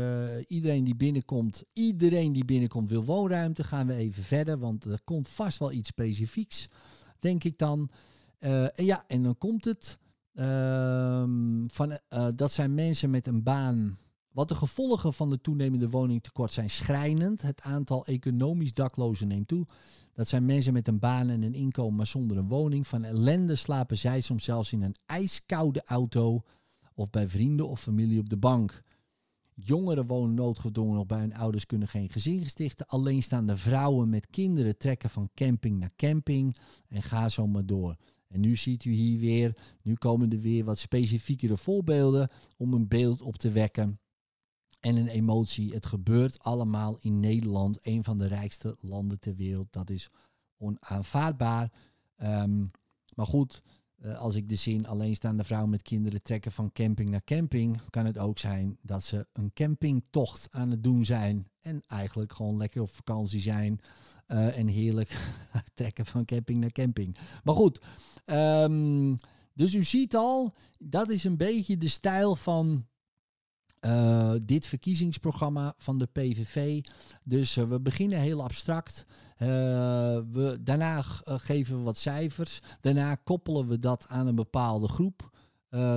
iedereen 0.47 0.85
die 0.85 0.97
binnenkomt, 0.97 1.65
iedereen 1.73 2.33
die 2.33 2.45
binnenkomt 2.45 2.91
wil 2.91 3.05
woonruimte. 3.05 3.65
Gaan 3.65 3.87
we 3.87 3.95
even 3.95 4.23
verder, 4.23 4.59
want 4.59 4.85
er 4.85 5.01
komt 5.05 5.29
vast 5.29 5.59
wel 5.59 5.73
iets 5.73 5.89
specifieks, 5.89 6.69
denk 7.19 7.45
ik 7.45 7.59
dan. 7.59 7.91
Uh, 8.41 8.69
ja, 8.75 9.05
en 9.07 9.23
dan 9.23 9.39
komt 9.39 9.65
het. 9.65 9.99
Uh, 10.35 11.25
van, 11.67 11.91
uh, 11.91 12.27
dat 12.35 12.53
zijn 12.53 12.75
mensen 12.75 13.11
met 13.11 13.27
een 13.27 13.43
baan. 13.43 13.99
Wat 14.33 14.49
de 14.49 14.55
gevolgen 14.55 15.13
van 15.13 15.31
de 15.31 15.41
toenemende 15.41 15.91
woningtekort 15.91 16.53
zijn 16.53 16.71
schrijnend. 16.71 17.43
Het 17.43 17.61
aantal 17.61 18.07
economisch 18.07 18.75
daklozen 18.75 19.29
neemt 19.29 19.49
toe. 19.49 19.67
Dat 20.15 20.29
zijn 20.29 20.47
mensen 20.47 20.73
met 20.73 20.89
een 20.89 20.99
baan 20.99 21.29
en 21.29 21.43
een 21.43 21.55
inkomen, 21.55 21.97
maar 21.97 22.07
zonder 22.07 22.37
een 22.37 22.49
woning. 22.49 22.87
Van 22.87 23.05
ellende 23.05 23.55
slapen 23.55 23.99
zij 23.99 24.21
soms 24.21 24.45
zelfs 24.45 24.73
in 24.73 24.83
een 24.83 24.97
ijskoude 25.07 25.83
auto 25.85 26.43
of 26.95 27.11
bij 27.11 27.29
vrienden 27.29 27.69
of 27.69 27.81
familie 27.81 28.21
op 28.21 28.29
de 28.29 28.37
bank. 28.37 28.83
Jongeren 29.55 30.07
wonen 30.07 30.35
noodgedwongen 30.35 30.95
nog 30.95 31.07
bij 31.07 31.19
hun 31.19 31.35
ouders, 31.35 31.67
kunnen 31.67 31.89
geen 31.89 32.11
gezin 32.11 32.43
gestichten. 32.43 32.87
Alleenstaande 32.87 33.57
vrouwen 33.57 34.09
met 34.09 34.27
kinderen 34.27 34.79
trekken 34.79 35.11
van 35.11 35.31
camping 35.35 35.79
naar 35.79 35.93
camping 35.97 36.57
en 36.89 37.03
ga 37.03 37.29
zo 37.29 37.47
maar 37.47 37.67
door. 37.67 37.97
En 38.35 38.41
nu 38.41 38.57
ziet 38.57 38.85
u 38.85 38.91
hier 38.91 39.19
weer, 39.19 39.57
nu 39.83 39.95
komen 39.95 40.31
er 40.31 40.41
weer 40.41 40.65
wat 40.65 40.79
specifiekere 40.79 41.57
voorbeelden 41.57 42.31
om 42.57 42.75
een 42.75 42.89
beeld 42.89 43.23
op 43.23 43.37
te 43.37 43.51
wekken 43.51 44.01
en 44.81 44.97
een 44.97 45.09
emotie. 45.09 45.73
Het 45.73 45.87
gebeurt 45.87 46.39
allemaal 46.39 46.99
in 47.01 47.21
Nederland, 47.21 47.79
een 47.87 48.05
van 48.05 48.19
de 48.19 48.27
rijkste 48.27 48.77
landen 48.81 49.21
ter 49.21 49.35
wereld. 49.35 49.73
Dat 49.73 49.91
is 49.91 50.11
onaanvaardbaar. 50.59 51.73
Um, 52.23 52.71
maar 53.15 53.27
goed, 53.27 53.63
uh, 53.99 54.19
als 54.19 54.35
ik 54.35 54.49
de 54.49 54.55
zin 54.55 54.87
alleenstaande 54.87 55.45
vrouw 55.45 55.67
met 55.67 55.83
kinderen 55.83 56.23
trekken 56.23 56.53
van 56.53 56.73
camping 56.73 57.11
naar 57.11 57.25
camping, 57.25 57.81
kan 57.91 58.07
het 58.07 58.19
ook 58.19 58.39
zijn 58.39 58.79
dat 58.83 59.05
ze 59.05 59.27
een 59.33 59.53
campingtocht 59.53 60.49
aan 60.51 60.71
het 60.71 60.83
doen 60.83 61.05
zijn 61.05 61.49
en 61.61 61.83
eigenlijk 61.87 62.33
gewoon 62.33 62.57
lekker 62.57 62.83
op 62.83 62.91
vakantie 62.91 63.41
zijn 63.41 63.81
uh, 64.29 64.59
en 64.59 64.67
heerlijk 64.67 65.17
trekken 65.75 66.07
van 66.07 66.25
camping 66.25 66.61
naar 66.61 66.73
camping. 66.73 67.17
Maar 67.45 67.55
goed, 67.55 67.81
um, 68.27 69.17
dus 69.55 69.75
u 69.75 69.83
ziet 69.83 70.17
al, 70.17 70.55
dat 70.79 71.11
is 71.11 71.25
een 71.25 71.37
beetje 71.37 71.79
de 71.79 71.89
stijl 71.89 72.37
van 72.37 72.87
uh, 73.81 74.33
dit 74.45 74.67
verkiezingsprogramma 74.67 75.75
van 75.79 75.99
de 75.99 76.07
PVV. 76.07 76.81
Dus 77.23 77.57
uh, 77.57 77.65
we 77.65 77.81
beginnen 77.81 78.19
heel 78.19 78.43
abstract. 78.43 79.07
We, 79.39 80.59
daarna 80.61 81.03
geven 81.25 81.77
we 81.77 81.83
wat 81.83 81.99
cijfers. 81.99 82.61
Daarna 82.81 83.15
koppelen 83.15 83.67
we 83.67 83.79
dat 83.79 84.09
aan 84.09 84.27
een 84.27 84.35
bepaalde 84.35 84.89
groep. 84.89 85.31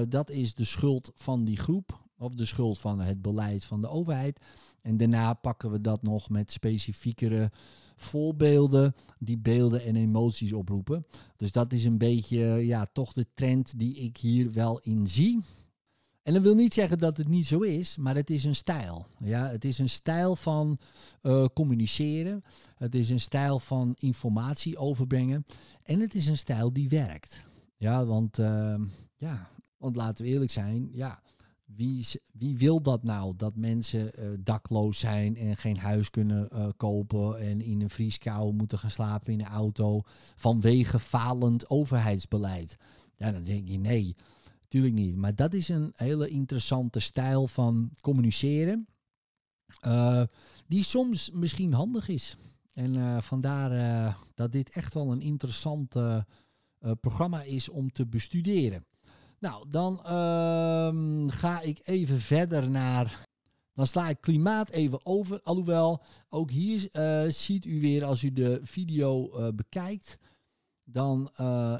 dat 0.09 0.29
is 0.29 0.55
de 0.55 0.63
schuld 0.63 1.11
van 1.15 1.43
die 1.43 1.57
groep. 1.57 2.05
Of 2.17 2.33
de 2.33 2.45
schuld 2.45 2.79
van 2.79 2.99
het 2.99 3.21
beleid 3.21 3.65
van 3.65 3.81
de 3.81 3.87
overheid. 3.87 4.39
En 4.81 4.97
daarna 4.97 5.33
pakken 5.33 5.71
we 5.71 5.81
dat 5.81 6.01
nog 6.01 6.29
met 6.29 6.51
specifiekere 6.51 7.51
voorbeelden 7.97 8.95
die 9.19 9.37
beelden 9.37 9.83
en 9.83 9.95
emoties 9.95 10.53
oproepen. 10.53 11.05
Dus 11.35 11.51
dat 11.51 11.73
is 11.73 11.85
een 11.85 11.97
beetje 11.97 12.39
ja, 12.45 12.87
toch 12.93 13.13
de 13.13 13.25
trend 13.33 13.79
die 13.79 13.95
ik 13.95 14.17
hier 14.17 14.51
wel 14.51 14.79
in 14.79 15.07
zie. 15.07 15.43
En 16.23 16.33
dat 16.33 16.41
wil 16.41 16.55
niet 16.55 16.73
zeggen 16.73 16.99
dat 16.99 17.17
het 17.17 17.27
niet 17.27 17.47
zo 17.47 17.59
is, 17.59 17.97
maar 17.97 18.15
het 18.15 18.29
is 18.29 18.43
een 18.43 18.55
stijl. 18.55 19.05
Ja, 19.19 19.47
het 19.47 19.65
is 19.65 19.77
een 19.77 19.89
stijl 19.89 20.35
van 20.35 20.77
uh, 21.21 21.45
communiceren. 21.53 22.43
Het 22.75 22.95
is 22.95 23.09
een 23.09 23.19
stijl 23.19 23.59
van 23.59 23.95
informatie 23.99 24.77
overbrengen. 24.77 25.45
En 25.83 25.99
het 25.99 26.15
is 26.15 26.27
een 26.27 26.37
stijl 26.37 26.73
die 26.73 26.89
werkt. 26.89 27.45
Ja, 27.77 28.05
want, 28.05 28.39
uh, 28.39 28.75
ja, 29.15 29.49
want 29.77 29.95
laten 29.95 30.25
we 30.25 30.31
eerlijk 30.31 30.51
zijn. 30.51 30.89
Ja, 30.91 31.21
wie, 31.75 32.05
wie 32.33 32.57
wil 32.57 32.81
dat 32.81 33.03
nou? 33.03 33.35
Dat 33.35 33.55
mensen 33.55 34.19
uh, 34.19 34.37
dakloos 34.39 34.99
zijn 34.99 35.35
en 35.35 35.57
geen 35.57 35.77
huis 35.77 36.09
kunnen 36.09 36.49
uh, 36.53 36.67
kopen 36.77 37.39
en 37.39 37.61
in 37.61 37.81
een 37.81 37.89
vrieskou 37.89 38.53
moeten 38.53 38.77
gaan 38.77 38.91
slapen 38.91 39.33
in 39.33 39.39
een 39.39 39.45
auto 39.45 40.01
vanwege 40.35 40.99
falend 40.99 41.69
overheidsbeleid? 41.69 42.77
Ja, 43.15 43.31
dan 43.31 43.43
denk 43.43 43.67
je 43.67 43.79
nee. 43.79 44.15
Tuurlijk 44.67 44.93
niet. 44.93 45.15
Maar 45.15 45.35
dat 45.35 45.53
is 45.53 45.69
een 45.69 45.91
hele 45.95 46.27
interessante 46.29 46.99
stijl 46.99 47.47
van 47.47 47.91
communiceren. 48.01 48.87
Uh, 49.87 50.23
die 50.67 50.83
soms 50.83 51.31
misschien 51.31 51.73
handig 51.73 52.07
is. 52.07 52.37
En 52.73 53.23
vandaar 53.23 54.17
dat 54.33 54.51
dit 54.51 54.69
echt 54.69 54.93
wel 54.93 55.11
een 55.11 55.21
interessant 55.21 55.95
programma 56.99 57.41
is 57.41 57.69
om 57.69 57.91
te 57.91 58.07
bestuderen. 58.07 58.85
Nou, 59.39 59.69
dan 59.69 60.03
ehm, 60.03 61.27
ga 61.27 61.61
ik 61.61 61.79
even 61.83 62.19
verder 62.19 62.69
naar. 62.69 63.25
Dan 63.73 63.87
sla 63.87 64.09
ik 64.09 64.21
klimaat 64.21 64.69
even 64.69 65.05
over. 65.05 65.41
Alhoewel, 65.43 66.03
ook 66.29 66.51
hier 66.51 66.89
ziet 67.29 67.65
u 67.65 67.81
weer 67.81 68.03
als 68.03 68.23
u 68.23 68.33
de 68.33 68.59
video 68.63 69.29
bekijkt. 69.53 70.17
Dan 70.83 71.31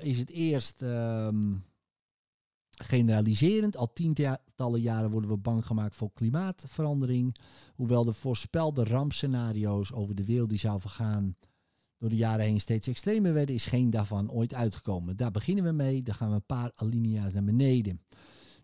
is 0.02 0.20
het 0.20 0.30
eerst. 0.30 0.82
Ehm, 0.82 1.54
Generaliserend, 2.84 3.78
al 3.78 3.94
tientallen 3.94 4.82
jaren 4.82 5.10
worden 5.10 5.30
we 5.30 5.38
bang 5.38 5.66
gemaakt 5.66 5.96
voor 5.96 6.12
klimaatverandering. 6.14 7.38
Hoewel 7.76 8.06
de 8.06 8.14
voorspelde 8.14 8.84
rampscenario's 8.84 9.94
over 9.94 10.16
de 10.16 10.26
wereld 10.26 10.50
die 10.50 10.60
zou 10.60 10.82
vergaan 10.82 11.36
door 11.98 12.10
de 12.10 12.16
jaren 12.16 12.46
heen 12.46 12.60
steeds 12.60 12.88
extremer 12.88 13.34
werden, 13.34 13.56
is 13.56 13.66
geen 13.66 13.90
daarvan 13.90 14.32
ooit 14.32 14.54
uitgekomen. 14.54 15.18
Daar 15.18 15.32
beginnen 15.32 15.64
we 15.64 15.72
mee, 15.72 16.04
dan 16.04 16.16
gaan 16.16 16.30
we 16.30 16.36
een 16.36 16.46
paar 16.46 16.72
alinea's 16.76 17.34
naar 17.34 17.44
beneden. 17.44 18.02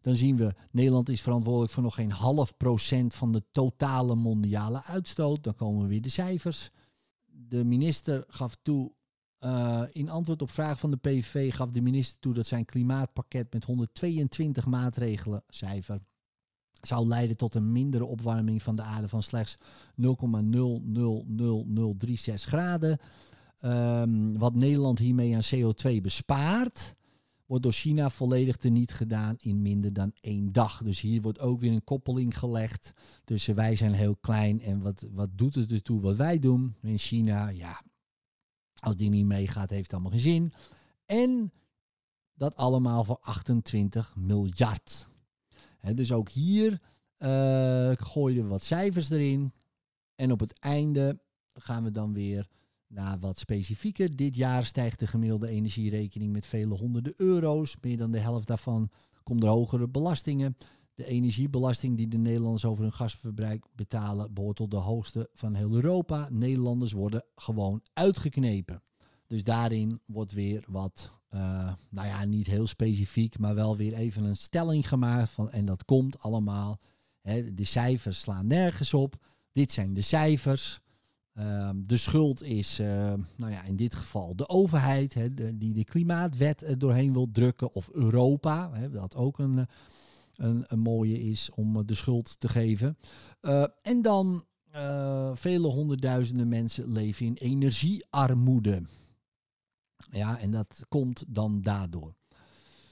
Dan 0.02 0.15
zien 0.15 0.38
we, 0.38 0.54
Nederland 0.72 1.10
is 1.10 1.22
verantwoordelijk 1.22 1.72
voor 1.72 1.84
nog 1.84 1.96
geen 1.96 2.12
half 2.12 2.58
procent 2.58 3.15
van 3.15 3.32
de 3.32 3.43
totale 3.52 4.15
mondiale 4.15 4.84
uitstoot. 4.84 5.43
Dan 5.43 5.56
komen 5.56 5.88
weer 5.88 6.02
de 6.02 6.10
cijfers. 6.10 6.69
De 7.26 7.63
minister 7.63 8.24
gaf 8.28 8.58
toe 8.62 8.93
uh, 9.39 9.82
in 9.91 10.10
antwoord 10.10 10.41
op 10.41 10.52
vraag 10.52 10.80
van 10.80 10.91
de 10.91 10.98
PVV 10.98 11.54
gaf 11.54 11.69
de 11.69 11.82
minister 11.82 12.19
toe 12.19 12.34
dat 12.34 12.46
zijn 12.46 12.65
klimaatpakket 12.65 13.54
met 13.54 13.63
122 13.63 14.65
maatregelen, 14.65 15.43
cijfer, 15.48 16.00
zou 16.86 17.08
leiden 17.08 17.38
tot 17.38 17.56
een 17.56 17.72
mindere 17.72 18.06
opwarming 18.06 18.63
van 18.63 18.76
de 18.76 18.82
aarde 18.82 19.08
van 19.08 19.24
slechts 19.24 19.56
0,000036 20.02 20.08
graden. 22.34 23.00
Um, 23.65 24.38
wat 24.38 24.56
Nederland 24.56 25.00
hiermee 25.00 25.36
aan 25.36 25.41
CO2 25.56 26.02
bespaart, 26.02 26.96
wordt 27.46 27.63
door 27.63 27.74
China 27.74 28.10
volledig 28.10 28.56
teniet 28.56 28.93
gedaan 28.93 29.36
in 29.39 29.62
minder 29.62 29.93
dan 29.93 30.12
één 30.19 30.52
dag. 30.52 30.84
Dus 30.84 31.02
hier 31.02 31.22
wordt 31.22 31.39
ook 31.39 31.60
weer 31.60 31.72
een 31.72 31.84
koppeling 31.84 32.38
gelegd 32.38 32.93
tussen 33.24 33.56
wij 33.56 33.76
zijn 33.76 33.93
heel 33.93 34.15
klein 34.15 34.62
en 34.62 34.82
wat, 34.82 35.08
wat 35.12 35.30
doet 35.36 35.56
het 35.56 35.72
ertoe 35.72 36.02
wat 36.02 36.15
wij 36.15 36.39
doen. 36.39 36.76
In 36.82 36.98
China, 36.98 37.48
ja, 37.48 37.82
als 38.80 38.96
die 38.96 39.10
niet 39.10 39.26
meegaat, 39.26 39.69
heeft 39.69 39.84
het 39.84 39.93
allemaal 39.93 40.12
geen 40.12 40.19
zin. 40.19 40.54
En 41.06 41.52
dat 42.34 42.56
allemaal 42.56 43.04
voor 43.04 43.19
28 43.22 44.15
miljard. 44.15 45.08
Dus 45.91 46.12
ook 46.12 46.30
hier 46.30 46.72
uh, 46.72 47.91
gooien 47.93 48.43
we 48.43 48.50
wat 48.50 48.63
cijfers 48.63 49.10
erin. 49.10 49.54
En 50.15 50.32
op 50.32 50.39
het 50.39 50.60
einde 50.60 51.19
gaan 51.54 51.84
we 51.84 51.91
dan 51.91 52.13
weer 52.13 52.48
naar 52.88 53.19
wat 53.19 53.39
specifieker. 53.39 54.15
Dit 54.15 54.36
jaar 54.36 54.65
stijgt 54.65 55.00
de 55.00 55.08
gemiddelde 55.08 55.48
energierekening 55.48 56.32
met 56.32 56.46
vele 56.46 56.74
honderden 56.74 57.13
euro's. 57.17 57.76
Meer 57.82 57.98
dan 57.98 58.12
de 58.12 58.19
helft 58.19 58.48
daarvan 58.48 58.89
komt 59.24 59.43
er 59.43 59.50
hogere 59.50 59.88
belastingen. 59.88 60.58
De 60.96 61.06
energiebelasting 61.06 61.98
die 61.98 62.08
de 62.08 62.17
Nederlanders 62.17 62.65
over 62.65 62.84
hun 62.84 62.93
gasverbruik 62.93 63.65
betalen, 63.76 64.34
behoort 64.34 64.56
tot 64.56 64.72
de 64.72 64.78
hoogste 64.78 65.30
van 65.34 65.56
heel 65.56 65.74
Europa. 65.74 66.28
Nederlanders 66.32 66.91
worden 66.91 67.24
gewoon 67.36 67.82
uitgeknepen. 67.93 68.84
Dus 69.28 69.43
daarin 69.43 70.02
wordt 70.06 70.32
weer 70.32 70.65
wat, 70.67 71.12
uh, 71.34 71.74
nou 71.89 72.08
ja, 72.08 72.26
niet 72.26 72.48
heel 72.48 72.67
specifiek, 72.67 73.39
maar 73.39 73.56
wel 73.56 73.78
weer 73.78 73.93
even 73.93 74.24
een 74.24 74.36
stelling 74.36 74.88
gemaakt. 74.88 75.30
Van, 75.30 75.52
en 75.52 75.65
dat 75.65 75.86
komt 75.86 76.19
allemaal. 76.19 76.80
Hè, 77.22 77.54
de 77.54 77.63
cijfers 77.63 78.19
slaan 78.19 78.48
nergens 78.48 78.93
op. 78.93 79.15
Dit 79.52 79.72
zijn 79.72 79.93
de 79.93 80.02
cijfers. 80.02 80.82
Uh, 81.34 81.69
de 81.76 81.98
schuld 81.98 82.43
is, 82.43 82.80
uh, 82.80 83.13
nou 83.36 83.52
ja, 83.52 83.63
in 83.63 83.76
dit 83.76 83.96
geval 83.96 84.36
de 84.36 84.50
overheid, 84.50 85.13
hè, 85.13 85.58
die 85.58 85.74
de 85.74 85.84
klimaatwet 85.84 86.62
er 86.62 86.80
doorheen 86.80 87.13
wil 87.13 87.32
drukken. 87.32 87.74
Of 87.74 87.89
Europa, 87.91 88.69
hè, 88.74 88.89
dat 88.89 89.15
ook 89.15 89.39
een 89.39 89.67
een, 90.36 90.63
een 90.67 90.80
mooie 90.80 91.22
is 91.22 91.50
om 91.56 91.78
eh, 91.78 91.82
de 91.86 91.93
schuld 91.93 92.39
te 92.39 92.50
geven. 92.50 92.98
En 93.82 94.02
dan 94.02 94.43
vele 95.34 95.67
honderdduizenden 95.67 96.50
mensen 96.50 96.91
leven 96.91 97.26
in 97.26 97.34
energiearmoede. 97.34 98.82
Ja, 100.13 100.39
en 100.39 100.52
dat 100.52 100.86
komt 100.89 101.23
dan 101.28 101.62
daardoor. 101.62 102.15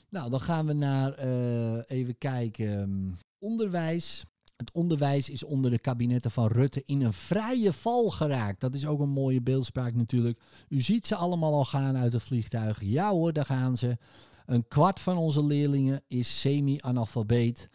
Nou, 0.10 0.30
dan 0.30 0.42
gaan 0.42 0.66
we 0.66 0.74
naar, 0.74 1.26
uh, 1.26 1.80
even 1.86 2.18
kijken, 2.18 3.18
onderwijs. 3.40 4.26
Het 4.58 4.72
onderwijs 4.72 5.30
is 5.30 5.44
onder 5.44 5.72
de 5.72 5.80
kabinetten 5.80 6.32
van 6.32 6.48
Rutte 6.48 6.84
in 6.86 7.02
een 7.02 7.14
vrije 7.14 7.74
val 7.74 8.10
geraakt. 8.10 8.60
Dat 8.60 8.74
is 8.74 8.86
ook 8.86 9.00
een 9.00 9.10
mooie 9.10 9.42
beeldspraak 9.42 9.94
natuurlijk. 9.94 10.40
U 10.70 10.82
ziet 10.82 11.08
ze 11.08 11.16
allemaal 11.16 11.54
al 11.54 11.66
gaan 11.66 11.98
uit 11.98 12.14
het 12.14 12.24
vliegtuig. 12.24 12.82
Ja 12.82 13.12
hoor, 13.12 13.34
daar 13.34 13.46
gaan 13.46 13.78
ze. 13.78 13.98
Een 14.46 14.68
kwart 14.68 15.00
van 15.00 15.18
onze 15.18 15.46
leerlingen 15.46 16.04
is 16.08 16.40
semi-analfabeet. 16.40 17.70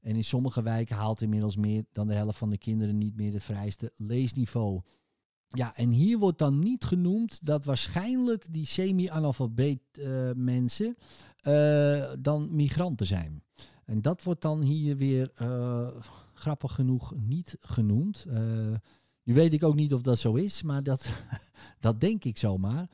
En 0.00 0.16
in 0.16 0.24
sommige 0.24 0.62
wijken 0.62 0.96
haalt 0.96 1.22
inmiddels 1.22 1.56
meer 1.56 1.84
dan 1.92 2.06
de 2.06 2.14
helft 2.14 2.38
van 2.38 2.50
de 2.50 2.58
kinderen 2.58 2.98
niet 2.98 3.16
meer 3.16 3.32
het 3.32 3.44
vrijste 3.44 3.92
leesniveau. 3.96 4.80
Ja, 5.54 5.76
en 5.76 5.90
hier 5.90 6.18
wordt 6.18 6.38
dan 6.38 6.58
niet 6.58 6.84
genoemd 6.84 7.46
dat 7.46 7.64
waarschijnlijk 7.64 8.52
die 8.52 8.66
semi-analfabeet 8.66 9.80
uh, 9.92 10.30
mensen 10.36 10.96
uh, 11.42 12.04
dan 12.20 12.56
migranten 12.56 13.06
zijn. 13.06 13.42
En 13.84 14.02
dat 14.02 14.22
wordt 14.22 14.42
dan 14.42 14.62
hier 14.62 14.96
weer 14.96 15.32
uh, 15.42 15.88
grappig 16.34 16.74
genoeg 16.74 17.12
niet 17.16 17.56
genoemd. 17.60 18.26
Nu 19.22 19.34
weet 19.34 19.52
ik 19.52 19.64
ook 19.64 19.74
niet 19.74 19.94
of 19.94 20.02
dat 20.02 20.18
zo 20.18 20.34
is, 20.34 20.62
maar 20.62 20.82
dat, 20.82 21.08
dat 21.80 22.00
denk 22.00 22.24
ik 22.24 22.38
zomaar. 22.38 22.88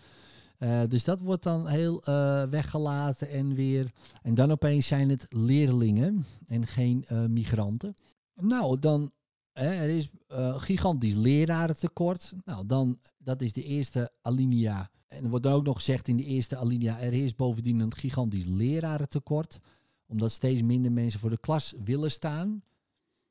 Dus 0.88 1.04
dat 1.04 1.20
wordt 1.20 1.42
dan 1.42 1.66
heel 1.66 2.02
weggelaten 2.50 3.30
en 3.30 3.54
weer. 3.54 3.90
En 4.22 4.34
dan 4.34 4.50
opeens 4.50 4.86
zijn 4.86 5.08
het 5.08 5.26
leerlingen 5.28 6.26
en 6.46 6.66
geen 6.66 7.04
migranten. 7.28 7.94
Nou, 8.34 8.78
dan 8.78 9.12
er 9.52 9.88
is 9.88 10.08
gigantisch 10.56 11.14
lerarentekort. 11.14 12.32
Nou, 12.44 12.66
dan, 12.66 12.98
dat 13.18 13.42
is 13.42 13.52
de 13.52 13.64
eerste 13.64 14.12
alinea. 14.22 14.90
En 15.06 15.24
er 15.24 15.30
wordt 15.30 15.46
ook 15.46 15.64
nog 15.64 15.76
gezegd 15.76 16.08
in 16.08 16.16
de 16.16 16.24
eerste 16.24 16.56
alinea, 16.56 17.00
er 17.00 17.12
is 17.12 17.34
bovendien 17.34 17.80
een 17.80 17.94
gigantisch 17.94 18.44
lerarentekort. 18.44 19.58
Omdat 20.06 20.32
steeds 20.32 20.62
minder 20.62 20.92
mensen 20.92 21.20
voor 21.20 21.30
de 21.30 21.40
klas 21.40 21.74
willen 21.84 22.10
staan. 22.10 22.62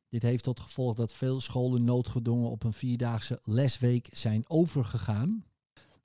Dit 0.10 0.22
heeft 0.22 0.44
tot 0.44 0.60
gevolg 0.60 0.96
dat 0.96 1.14
veel 1.14 1.42
scholen 1.42 1.84
noodgedwongen 1.84 2.50
op 2.50 2.64
een 2.64 2.74
vierdaagse 2.74 3.40
lesweek 3.44 4.08
zijn 4.12 4.44
overgegaan. 4.48 5.46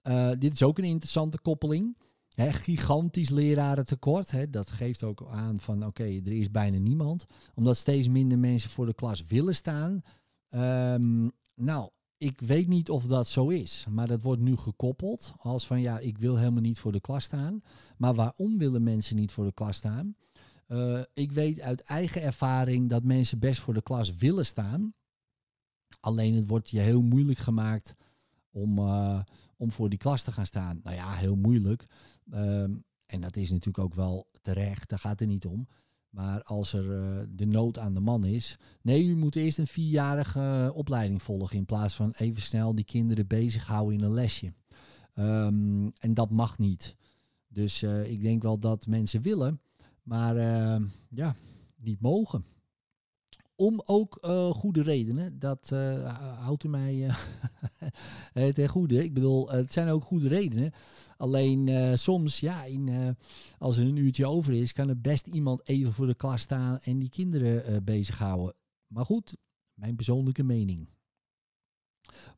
Uh, 0.02 0.30
dit 0.38 0.52
is 0.52 0.62
ook 0.62 0.78
een 0.78 0.84
interessante 0.84 1.38
koppeling. 1.38 1.96
Gigantisch 2.36 3.30
lerarentekort. 3.30 4.30
He, 4.30 4.50
dat 4.50 4.70
geeft 4.70 5.02
ook 5.02 5.26
aan 5.30 5.60
van 5.60 5.86
oké, 5.86 6.04
er 6.04 6.32
is 6.32 6.50
bijna 6.50 6.78
niemand. 6.78 7.26
Omdat 7.54 7.76
steeds 7.76 8.08
minder 8.08 8.38
mensen 8.38 8.70
voor 8.70 8.86
de 8.86 8.94
klas 8.94 9.24
willen 9.24 9.54
staan. 9.54 10.02
Um, 10.50 11.30
nou, 11.54 11.90
ik 12.16 12.40
weet 12.40 12.68
niet 12.68 12.90
of 12.90 13.06
dat 13.06 13.28
zo 13.28 13.48
is. 13.48 13.86
Maar 13.90 14.06
dat 14.06 14.22
wordt 14.22 14.42
nu 14.42 14.56
gekoppeld 14.56 15.34
als 15.36 15.66
van 15.66 15.80
ja, 15.80 15.98
ik 15.98 16.18
wil 16.18 16.36
helemaal 16.36 16.62
niet 16.62 16.78
voor 16.78 16.92
de 16.92 17.00
klas 17.00 17.24
staan. 17.24 17.62
Maar 17.96 18.14
waarom 18.14 18.58
willen 18.58 18.82
mensen 18.82 19.16
niet 19.16 19.32
voor 19.32 19.44
de 19.44 19.52
klas 19.52 19.76
staan? 19.76 20.16
Uh, 20.68 21.00
ik 21.12 21.32
weet 21.32 21.60
uit 21.60 21.80
eigen 21.80 22.22
ervaring 22.22 22.88
dat 22.88 23.04
mensen 23.04 23.38
best 23.38 23.60
voor 23.60 23.74
de 23.74 23.82
klas 23.82 24.14
willen 24.14 24.46
staan. 24.46 24.94
Alleen 26.00 26.34
het 26.34 26.46
wordt 26.46 26.70
je 26.70 26.80
heel 26.80 27.02
moeilijk 27.02 27.38
gemaakt 27.38 27.94
om, 28.50 28.78
uh, 28.78 29.20
om 29.56 29.72
voor 29.72 29.88
die 29.88 29.98
klas 29.98 30.22
te 30.22 30.32
gaan 30.32 30.46
staan. 30.46 30.80
Nou 30.82 30.96
ja, 30.96 31.12
heel 31.12 31.36
moeilijk. 31.36 31.86
Um, 32.32 32.84
en 33.06 33.20
dat 33.20 33.36
is 33.36 33.50
natuurlijk 33.50 33.84
ook 33.84 33.94
wel 33.94 34.26
terecht, 34.42 34.88
daar 34.88 34.98
gaat 34.98 35.20
het 35.20 35.28
niet 35.28 35.46
om. 35.46 35.68
Maar 36.10 36.42
als 36.42 36.72
er 36.72 36.84
uh, 36.84 37.22
de 37.28 37.46
nood 37.46 37.78
aan 37.78 37.94
de 37.94 38.00
man 38.00 38.24
is. 38.24 38.58
Nee, 38.82 39.06
u 39.06 39.16
moet 39.16 39.36
eerst 39.36 39.58
een 39.58 39.66
vierjarige 39.66 40.72
opleiding 40.74 41.22
volgen. 41.22 41.56
In 41.56 41.64
plaats 41.64 41.94
van 41.94 42.10
even 42.16 42.42
snel 42.42 42.74
die 42.74 42.84
kinderen 42.84 43.26
bezighouden 43.26 43.98
in 43.98 44.04
een 44.04 44.14
lesje. 44.14 44.52
Um, 45.14 45.92
en 45.98 46.14
dat 46.14 46.30
mag 46.30 46.58
niet. 46.58 46.96
Dus 47.48 47.82
uh, 47.82 48.10
ik 48.10 48.22
denk 48.22 48.42
wel 48.42 48.58
dat 48.58 48.86
mensen 48.86 49.22
willen. 49.22 49.60
Maar 50.02 50.36
uh, 50.36 50.88
ja, 51.08 51.34
niet 51.76 52.00
mogen. 52.00 52.44
Om 53.56 53.82
ook 53.84 54.18
uh, 54.20 54.50
goede 54.50 54.82
redenen. 54.82 55.38
Dat 55.38 55.70
uh, 55.72 56.38
houdt 56.38 56.64
u 56.64 56.68
mij 56.68 57.10
ten 58.54 58.68
goede. 58.68 59.04
Ik 59.04 59.14
bedoel, 59.14 59.50
het 59.50 59.72
zijn 59.72 59.88
ook 59.88 60.04
goede 60.04 60.28
redenen. 60.28 60.72
Alleen 61.16 61.98
soms, 61.98 62.40
ja, 62.40 62.64
in, 62.64 63.16
als 63.58 63.76
er 63.76 63.86
een 63.86 63.96
uurtje 63.96 64.28
over 64.28 64.52
is, 64.52 64.72
kan 64.72 64.88
er 64.88 65.00
best 65.00 65.26
iemand 65.26 65.68
even 65.68 65.92
voor 65.92 66.06
de 66.06 66.14
klas 66.14 66.40
staan 66.40 66.78
en 66.78 66.98
die 66.98 67.08
kinderen 67.08 67.84
bezighouden. 67.84 68.54
Maar 68.86 69.04
goed, 69.04 69.36
mijn 69.74 69.96
persoonlijke 69.96 70.42
mening. 70.42 70.88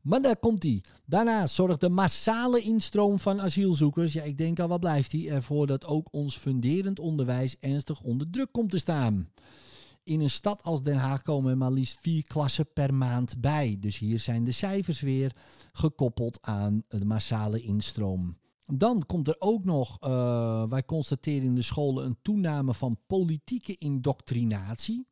Maar 0.03 0.23
daar 0.23 0.37
komt 0.37 0.63
hij. 0.63 0.83
Daarna 1.05 1.47
zorgt 1.47 1.81
de 1.81 1.89
massale 1.89 2.61
instroom 2.61 3.19
van 3.19 3.41
asielzoekers, 3.41 4.13
ja 4.13 4.23
ik 4.23 4.39
denk 4.39 4.61
al 4.61 4.69
wat 4.69 4.81
blijft 4.81 5.13
hij, 5.13 5.29
ervoor 5.29 5.67
dat 5.67 5.85
ook 5.85 6.09
ons 6.11 6.37
funderend 6.37 6.99
onderwijs 6.99 7.57
ernstig 7.61 8.03
onder 8.03 8.31
druk 8.31 8.53
komt 8.53 8.71
te 8.71 8.79
staan. 8.79 9.29
In 10.07 10.21
een 10.21 10.31
stad 10.31 10.63
als 10.63 10.83
Den 10.83 10.97
Haag 10.97 11.23
komen 11.23 11.51
er 11.51 11.57
maar 11.57 11.71
liefst 11.71 12.01
vier 12.01 12.23
klassen 12.23 12.73
per 12.73 12.95
maand 12.95 13.41
bij. 13.41 13.77
Dus 13.81 13.99
hier 13.99 14.19
zijn 14.19 14.45
de 14.45 14.53
cijfers 14.53 15.01
weer 15.01 15.37
gekoppeld 15.73 16.39
aan 16.43 16.83
de 16.89 17.05
massale 17.05 17.61
instroom. 17.61 18.39
Dan 18.65 19.07
komt 19.07 19.29
er 19.29 19.37
ook 19.39 19.65
nog, 19.65 19.99
uh, 20.05 20.69
wij 20.69 20.85
constateren 20.85 21.47
in 21.47 21.55
de 21.55 21.63
scholen 21.63 22.05
een 22.05 22.19
toename 22.23 22.75
van 22.75 22.99
politieke 23.07 23.77
indoctrinatie. 23.79 25.07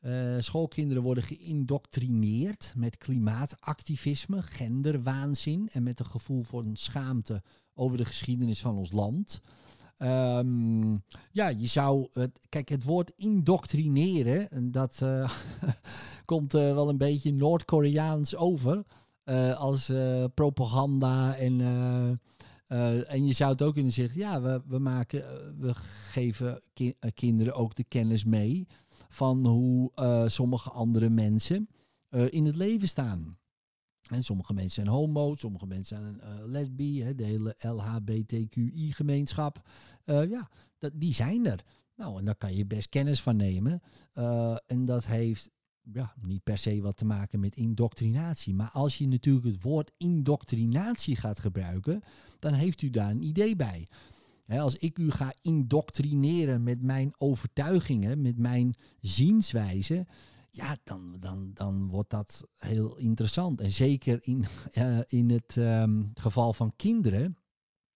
Uh, 0.00 0.36
schoolkinderen 0.38 1.02
worden 1.02 1.24
geïndoctrineerd 1.24 2.72
met 2.76 2.98
klimaatactivisme, 2.98 4.42
genderwaanzin 4.42 5.68
en 5.72 5.82
met 5.82 6.00
een 6.00 6.06
gevoel 6.06 6.42
van 6.42 6.76
schaamte 6.76 7.42
over 7.74 7.96
de 7.96 8.04
geschiedenis 8.04 8.60
van 8.60 8.76
ons 8.76 8.92
land. 8.92 9.40
Um, 10.02 11.02
ja, 11.30 11.48
je 11.48 11.66
zou. 11.66 12.08
Kijk, 12.48 12.68
het 12.68 12.84
woord 12.84 13.12
indoctrineren, 13.16 14.70
dat 14.70 15.00
uh, 15.02 15.30
komt 16.24 16.54
uh, 16.54 16.60
wel 16.74 16.88
een 16.88 16.98
beetje 16.98 17.32
Noord-Koreaans 17.32 18.36
over. 18.36 18.82
Uh, 19.24 19.56
als 19.56 19.92
propaganda 20.34 21.36
en. 21.36 21.60
en 23.06 23.26
je 23.26 23.32
zou 23.32 23.52
het 23.52 23.62
ook 23.62 23.74
kunnen 23.74 23.92
zeggen, 23.92 24.20
ja, 24.20 24.40
we, 24.42 24.62
we, 24.66 24.78
maken, 24.78 25.24
we 25.58 25.74
geven 26.10 26.60
ki 26.72 26.94
kinderen 27.14 27.54
ook 27.54 27.74
de 27.74 27.84
kennis 27.84 28.24
mee 28.24 28.66
van 29.08 29.46
hoe 29.46 29.92
sommige 30.26 30.70
andere 30.70 31.08
mensen 31.08 31.68
in 32.10 32.46
het 32.46 32.56
leven 32.56 32.88
staan. 32.88 33.38
En 34.12 34.24
sommige 34.24 34.52
mensen 34.52 34.84
zijn 34.84 34.96
homo, 34.96 35.34
sommige 35.34 35.66
mensen 35.66 35.96
zijn 35.96 36.14
uh, 36.14 36.20
lesbi, 36.46 37.02
hè, 37.02 37.14
de 37.14 37.24
hele 37.24 37.56
LHBTQI-gemeenschap. 37.58 39.68
Uh, 40.06 40.30
ja, 40.30 40.50
dat, 40.78 40.92
die 40.94 41.14
zijn 41.14 41.46
er. 41.46 41.64
Nou, 41.96 42.18
en 42.18 42.24
daar 42.24 42.36
kan 42.36 42.54
je 42.54 42.66
best 42.66 42.88
kennis 42.88 43.22
van 43.22 43.36
nemen. 43.36 43.82
Uh, 44.14 44.56
en 44.66 44.84
dat 44.84 45.06
heeft 45.06 45.50
ja, 45.92 46.14
niet 46.22 46.42
per 46.42 46.58
se 46.58 46.80
wat 46.80 46.96
te 46.96 47.04
maken 47.04 47.40
met 47.40 47.56
indoctrinatie. 47.56 48.54
Maar 48.54 48.70
als 48.70 48.98
je 48.98 49.08
natuurlijk 49.08 49.46
het 49.46 49.62
woord 49.62 49.92
indoctrinatie 49.96 51.16
gaat 51.16 51.38
gebruiken, 51.38 52.02
dan 52.38 52.52
heeft 52.52 52.82
u 52.82 52.90
daar 52.90 53.10
een 53.10 53.22
idee 53.22 53.56
bij. 53.56 53.88
als 54.46 54.76
ik 54.76 54.98
u 54.98 55.10
ga 55.10 55.34
indoctrineren 55.42 56.62
met 56.62 56.82
mijn 56.82 57.12
overtuigingen, 57.16 58.20
met 58.20 58.38
mijn 58.38 58.74
zienswijze, 59.00 60.06
ja, 60.54 60.76
dan, 60.84 61.16
dan, 61.20 61.50
dan 61.54 61.88
wordt 61.88 62.10
dat 62.10 62.46
heel 62.56 62.96
interessant. 62.96 63.60
En 63.60 63.72
zeker 63.72 64.18
in, 64.20 64.44
uh, 64.72 64.98
in 65.20 65.30
het 65.30 65.56
um, 65.56 66.10
geval 66.14 66.52
van 66.52 66.76
kinderen. 66.76 67.36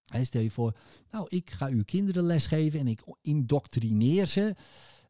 Hè, 0.07 0.25
stel 0.25 0.41
je 0.41 0.51
voor, 0.51 0.77
nou, 1.11 1.27
ik 1.29 1.51
ga 1.51 1.67
uw 1.67 1.85
kinderen 1.85 2.25
lesgeven 2.25 2.79
en 2.79 2.87
ik 2.87 3.03
indoctrineer 3.21 4.27
ze 4.27 4.55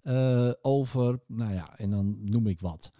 uh, 0.03 0.53
over, 0.61 1.21
nou 1.27 1.53
ja, 1.53 1.79
en 1.79 1.91
dan 1.91 2.31
noem 2.31 2.47
ik 2.47 2.61
wat. 2.61 2.93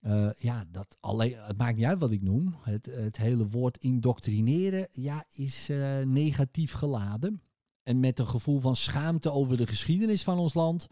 Uh, 0.00 0.30
ja, 0.38 0.64
dat 0.70 0.96
alleen, 1.00 1.36
het 1.38 1.58
maakt 1.58 1.76
niet 1.76 1.84
uit 1.84 1.98
wat 1.98 2.10
ik 2.10 2.22
noem. 2.22 2.56
Het, 2.62 2.86
het 2.86 3.16
hele 3.16 3.48
woord 3.48 3.76
indoctrineren 3.76 4.88
ja, 4.90 5.24
is 5.28 5.68
negatief 6.04 6.72
geladen. 6.72 7.42
En 7.82 8.00
met 8.00 8.18
een 8.18 8.26
gevoel 8.26 8.60
van 8.60 8.76
schaamte 8.76 9.30
over 9.30 9.56
de 9.56 9.66
geschiedenis 9.66 10.22
van 10.22 10.38
ons 10.38 10.54
land. 10.54 10.86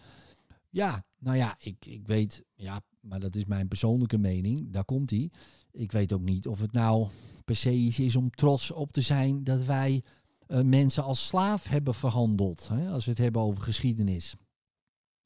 Ja, 0.69 1.05
nou 1.19 1.37
ja, 1.37 1.55
ik, 1.59 1.87
ik 1.87 2.07
weet, 2.07 2.45
ja, 2.55 2.83
maar 3.03 3.21
dat 3.21 3.37
is 3.37 3.45
mijn 3.45 3.69
persoonlijke 3.69 4.19
mening, 4.19 4.71
daar 4.71 4.85
komt 4.85 5.11
hij. 5.11 5.31
Ik 5.71 5.93
weet 5.93 6.13
ook 6.13 6.23
niet 6.23 6.47
of 6.47 6.61
het 6.61 6.73
nou 6.73 7.09
per 7.45 7.57
se 7.57 7.73
iets 7.73 7.99
is 7.99 8.17
om 8.17 8.31
trots 8.31 8.71
op 8.71 8.93
te 8.93 9.01
zijn 9.01 9.45
dat 9.45 9.65
wij 9.65 10.03
uh, 10.49 10.61
mensen 10.61 11.05
als 11.05 11.27
slaaf 11.27 11.65
hebben 11.65 11.95
verhandeld. 11.95 12.69
Hè, 12.69 12.91
als 12.91 13.05
we 13.05 13.11
het 13.11 13.21
hebben 13.21 13.43
over 13.43 13.63
geschiedenis. 13.63 14.35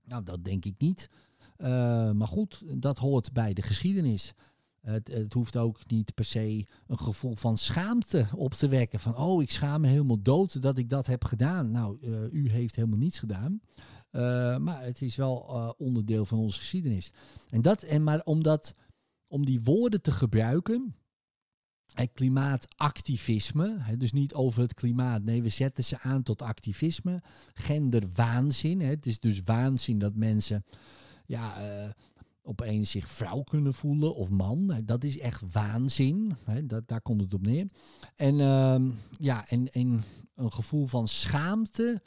Nou, 0.05 0.23
dat 0.23 0.45
denk 0.45 0.65
ik 0.65 0.75
niet. 0.79 1.09
Uh, 1.59 1.67
maar 2.11 2.29
goed, 2.29 2.63
dat 2.83 2.99
hoort 2.99 3.33
bij 3.33 3.53
de 3.53 3.63
geschiedenis. 3.63 4.33
Het, 4.81 5.09
het, 5.09 5.33
hoeft 5.33 5.57
ook 5.57 5.91
niet 5.91 6.15
per 6.15 6.25
se 6.25 6.67
een 6.87 6.99
gevoel 6.99 7.35
van 7.35 7.59
schaamte 7.59 8.27
op 8.35 8.55
te 8.55 8.69
wekken. 8.69 9.01
Van, 9.01 9.17
oh, 9.17 9.43
ik 9.43 9.51
schaam 9.51 9.81
me 9.81 9.89
helemaal 9.89 10.23
dood 10.23 10.63
dat 10.63 10.79
ik 10.79 10.89
dat 10.89 11.07
heb 11.07 11.25
gedaan. 11.25 11.71
Nou, 11.71 11.99
uh, 12.01 12.33
u 12.33 12.51
heeft 12.51 12.77
helemaal 12.77 12.99
niets 12.99 13.19
gedaan. 13.19 13.61
Uh, 14.17 14.57
maar 14.57 14.83
het 14.83 15.03
is 15.03 15.17
wel 15.17 15.47
uh, 15.51 15.71
onderdeel 15.77 16.27
van 16.27 16.39
onze 16.39 16.59
geschiedenis. 16.59 17.13
En 17.51 17.63
dat, 17.63 17.83
en 17.83 18.05
maar 18.05 18.21
om, 18.25 18.43
dat, 18.43 18.75
om 19.27 19.45
die 19.45 19.63
woorden 19.63 20.03
te 20.03 20.11
gebruiken, 20.11 20.95
het 21.95 22.13
klimaatactivisme, 22.13 23.77
hè, 23.79 23.97
dus 23.97 24.13
niet 24.13 24.35
over 24.35 24.63
het 24.63 24.75
klimaat, 24.75 25.23
nee, 25.23 25.43
we 25.43 25.49
zetten 25.49 25.85
ze 25.85 26.01
aan 26.01 26.23
tot 26.23 26.43
activisme. 26.43 27.23
Genderwaanzin, 27.55 28.81
hè, 28.81 28.87
het 28.87 29.07
is 29.07 29.21
dus 29.21 29.41
waanzin 29.45 29.99
dat 29.99 30.15
mensen 30.15 30.65
ja, 31.27 31.69
uh, 31.85 31.91
opeens 32.43 32.91
zich 32.91 33.09
vrouw 33.09 33.43
kunnen 33.43 33.75
voelen 33.75 34.15
of 34.15 34.31
man. 34.31 34.81
Dat 34.85 35.05
is 35.05 35.19
echt 35.19 35.43
waanzin, 35.53 36.37
hè, 36.45 36.67
dat, 36.67 36.89
daar 36.89 37.03
komt 37.03 37.21
het 37.21 37.35
op 37.35 37.47
neer. 37.47 37.71
En, 38.15 38.35
uh, 38.35 38.93
ja, 39.11 39.49
en, 39.49 39.73
en 39.73 40.05
een 40.35 40.53
gevoel 40.53 40.87
van 40.87 41.09
schaamte 41.09 42.03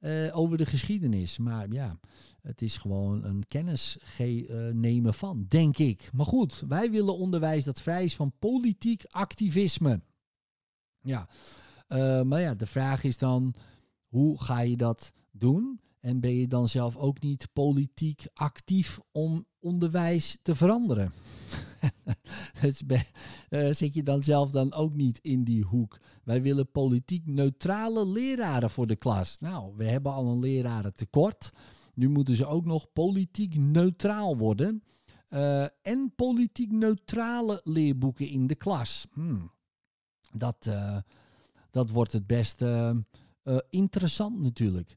uh, 0.00 0.38
over 0.38 0.56
de 0.56 0.66
geschiedenis. 0.66 1.38
Maar 1.38 1.72
ja, 1.72 1.98
het 2.42 2.62
is 2.62 2.76
gewoon 2.76 3.24
een 3.24 3.46
kennis 3.46 3.98
uh, 4.20 4.72
nemen 4.72 5.14
van, 5.14 5.44
denk 5.48 5.78
ik. 5.78 6.10
Maar 6.12 6.26
goed, 6.26 6.62
wij 6.68 6.90
willen 6.90 7.16
onderwijs 7.16 7.64
dat 7.64 7.80
vrij 7.80 8.04
is 8.04 8.16
van 8.16 8.32
politiek 8.38 9.04
activisme. 9.06 10.00
Ja, 11.00 11.28
uh, 11.88 12.22
maar 12.22 12.40
ja, 12.40 12.54
de 12.54 12.66
vraag 12.66 13.04
is 13.04 13.18
dan, 13.18 13.54
hoe 14.06 14.42
ga 14.42 14.60
je 14.60 14.76
dat 14.76 15.12
doen? 15.30 15.80
En 16.00 16.20
ben 16.20 16.34
je 16.34 16.48
dan 16.48 16.68
zelf 16.68 16.96
ook 16.96 17.20
niet 17.20 17.48
politiek 17.52 18.24
actief 18.34 19.00
om 19.12 19.46
onderwijs 19.58 20.38
te 20.42 20.54
veranderen? 20.54 21.12
dus 22.60 22.82
uh, 23.50 23.70
zit 23.70 23.94
je 23.94 24.02
dan 24.02 24.22
zelf 24.22 24.50
dan 24.50 24.72
ook 24.72 24.94
niet 24.94 25.18
in 25.18 25.44
die 25.44 25.64
hoek? 25.64 25.98
Wij 26.24 26.42
willen 26.42 26.70
politiek 26.70 27.26
neutrale 27.26 28.06
leraren 28.06 28.70
voor 28.70 28.86
de 28.86 28.96
klas. 28.96 29.38
Nou, 29.40 29.72
we 29.76 29.84
hebben 29.84 30.12
al 30.12 30.26
een 30.26 30.38
leraren 30.38 30.94
tekort. 30.94 31.50
Nu 31.94 32.08
moeten 32.08 32.36
ze 32.36 32.46
ook 32.46 32.64
nog 32.64 32.92
politiek 32.92 33.56
neutraal 33.56 34.36
worden. 34.36 34.82
Uh, 35.28 35.62
en 35.82 36.12
politiek 36.16 36.72
neutrale 36.72 37.60
leerboeken 37.64 38.28
in 38.28 38.46
de 38.46 38.54
klas. 38.54 39.06
Hmm. 39.12 39.50
Dat, 40.32 40.66
uh, 40.68 40.96
dat 41.70 41.90
wordt 41.90 42.12
het 42.12 42.26
best 42.26 42.62
interessant 43.70 44.40
natuurlijk. 44.40 44.96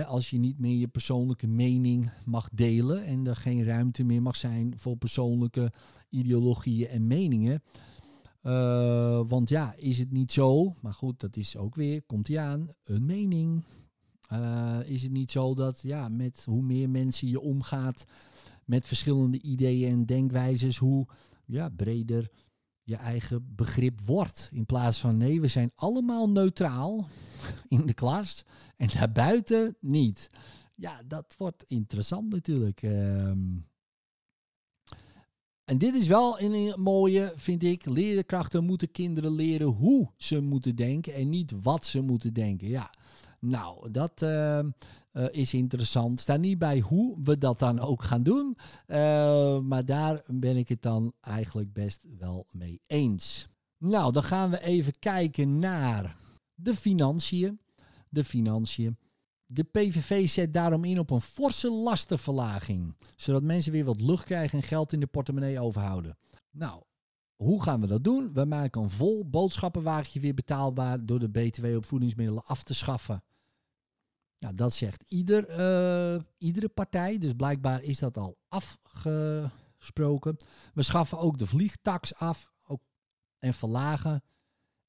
Als 0.00 0.30
je 0.30 0.38
niet 0.38 0.58
meer 0.58 0.76
je 0.76 0.88
persoonlijke 0.88 1.46
mening 1.46 2.10
mag 2.24 2.48
delen 2.52 3.04
en 3.04 3.26
er 3.26 3.36
geen 3.36 3.64
ruimte 3.64 4.04
meer 4.04 4.22
mag 4.22 4.36
zijn 4.36 4.78
voor 4.78 4.96
persoonlijke 4.96 5.72
ideologieën 6.08 6.88
en 6.88 7.06
meningen. 7.06 7.62
want 9.28 9.48
ja, 9.48 9.74
is 9.76 9.98
het 9.98 10.12
niet 10.12 10.32
zo, 10.32 10.72
maar 10.80 10.94
goed, 10.94 11.20
dat 11.20 11.36
is 11.36 11.56
ook 11.56 11.74
weer, 11.74 12.02
komt 12.02 12.28
hij 12.28 12.38
aan, 12.38 12.68
een 12.84 13.06
mening. 13.06 13.64
is 14.84 15.02
het 15.02 15.12
niet 15.12 15.30
zo 15.30 15.54
dat 15.54 15.80
ja, 15.82 16.08
met 16.08 16.44
hoe 16.44 16.62
meer 16.62 16.90
mensen 16.90 17.28
je 17.28 17.40
omgaat, 17.40 18.04
met 18.64 18.86
verschillende 18.86 19.40
ideeën 19.40 19.92
en 19.92 20.06
denkwijzes, 20.06 20.76
hoe 20.76 21.06
ja, 21.44 21.68
breder 21.68 22.30
je 22.82 22.96
eigen 22.96 23.54
begrip 23.54 24.00
wordt. 24.00 24.50
In 24.52 24.66
plaats 24.66 24.98
van 24.98 25.16
nee, 25.16 25.40
we 25.40 25.48
zijn 25.48 25.72
allemaal 25.74 26.30
neutraal 26.30 27.06
in 27.68 27.86
de 27.86 27.94
klas 27.94 28.44
en 28.76 28.88
daarbuiten 28.98 29.76
niet. 29.80 30.30
Ja, 30.74 31.02
dat 31.06 31.34
wordt 31.38 31.64
interessant 31.66 32.32
natuurlijk. 32.32 32.82
Ehm. 32.82 33.56
en 35.64 35.78
dit 35.78 35.94
is 35.94 36.06
wel 36.06 36.40
een 36.40 36.80
mooie, 36.80 37.32
vind 37.36 37.62
ik. 37.62 37.84
Leerkrachten 37.84 38.64
moeten 38.64 38.90
kinderen 38.90 39.32
leren 39.32 39.66
hoe 39.66 40.10
ze 40.16 40.40
moeten 40.40 40.76
denken 40.76 41.14
en 41.14 41.28
niet 41.28 41.52
wat 41.62 41.86
ze 41.86 42.00
moeten 42.00 42.32
denken. 42.32 42.68
Ja, 42.68 42.90
nou, 43.38 43.90
dat 43.90 44.22
ehm, 44.22 44.70
uh, 45.12 45.24
is 45.30 45.54
interessant. 45.54 46.20
Staat 46.20 46.40
niet 46.40 46.58
bij 46.58 46.80
hoe 46.80 47.18
we 47.22 47.38
dat 47.38 47.58
dan 47.58 47.80
ook 47.80 48.02
gaan 48.02 48.22
doen. 48.22 48.56
Uh, 48.86 49.58
maar 49.58 49.84
daar 49.84 50.22
ben 50.26 50.56
ik 50.56 50.68
het 50.68 50.82
dan 50.82 51.12
eigenlijk 51.20 51.72
best 51.72 52.00
wel 52.18 52.46
mee 52.50 52.80
eens. 52.86 53.48
Nou, 53.78 54.12
dan 54.12 54.22
gaan 54.22 54.50
we 54.50 54.62
even 54.62 54.98
kijken 54.98 55.58
naar 55.58 56.16
de 56.54 56.76
financiën. 56.76 57.60
De 58.08 58.24
financiën. 58.24 58.98
De 59.46 59.64
PVV 59.64 60.28
zet 60.28 60.52
daarom 60.52 60.84
in 60.84 60.98
op 60.98 61.10
een 61.10 61.20
forse 61.20 61.70
lastenverlaging. 61.70 62.96
Zodat 63.16 63.42
mensen 63.42 63.72
weer 63.72 63.84
wat 63.84 64.00
lucht 64.00 64.24
krijgen 64.24 64.58
en 64.58 64.64
geld 64.64 64.92
in 64.92 65.00
de 65.00 65.06
portemonnee 65.06 65.60
overhouden. 65.60 66.18
Nou, 66.50 66.82
hoe 67.36 67.62
gaan 67.62 67.80
we 67.80 67.86
dat 67.86 68.04
doen? 68.04 68.32
We 68.32 68.44
maken 68.44 68.82
een 68.82 68.90
vol 68.90 69.30
boodschappenwagentje 69.30 70.20
weer 70.20 70.34
betaalbaar 70.34 71.06
door 71.06 71.18
de 71.18 71.30
BTW 71.30 71.66
op 71.76 71.84
voedingsmiddelen 71.84 72.44
af 72.44 72.62
te 72.62 72.74
schaffen. 72.74 73.24
Nou, 74.38 74.54
dat 74.54 74.74
zegt 74.74 75.04
ieder, 75.08 75.50
uh, 75.50 76.22
iedere 76.38 76.68
partij. 76.68 77.18
Dus 77.18 77.32
blijkbaar 77.32 77.82
is 77.82 77.98
dat 77.98 78.18
al 78.18 78.38
afgesproken. 78.48 80.36
We 80.74 80.82
schaffen 80.82 81.18
ook 81.18 81.38
de 81.38 81.46
vliegtax 81.46 82.14
af 82.14 82.52
ook, 82.66 82.82
en 83.38 83.54
verlagen. 83.54 84.22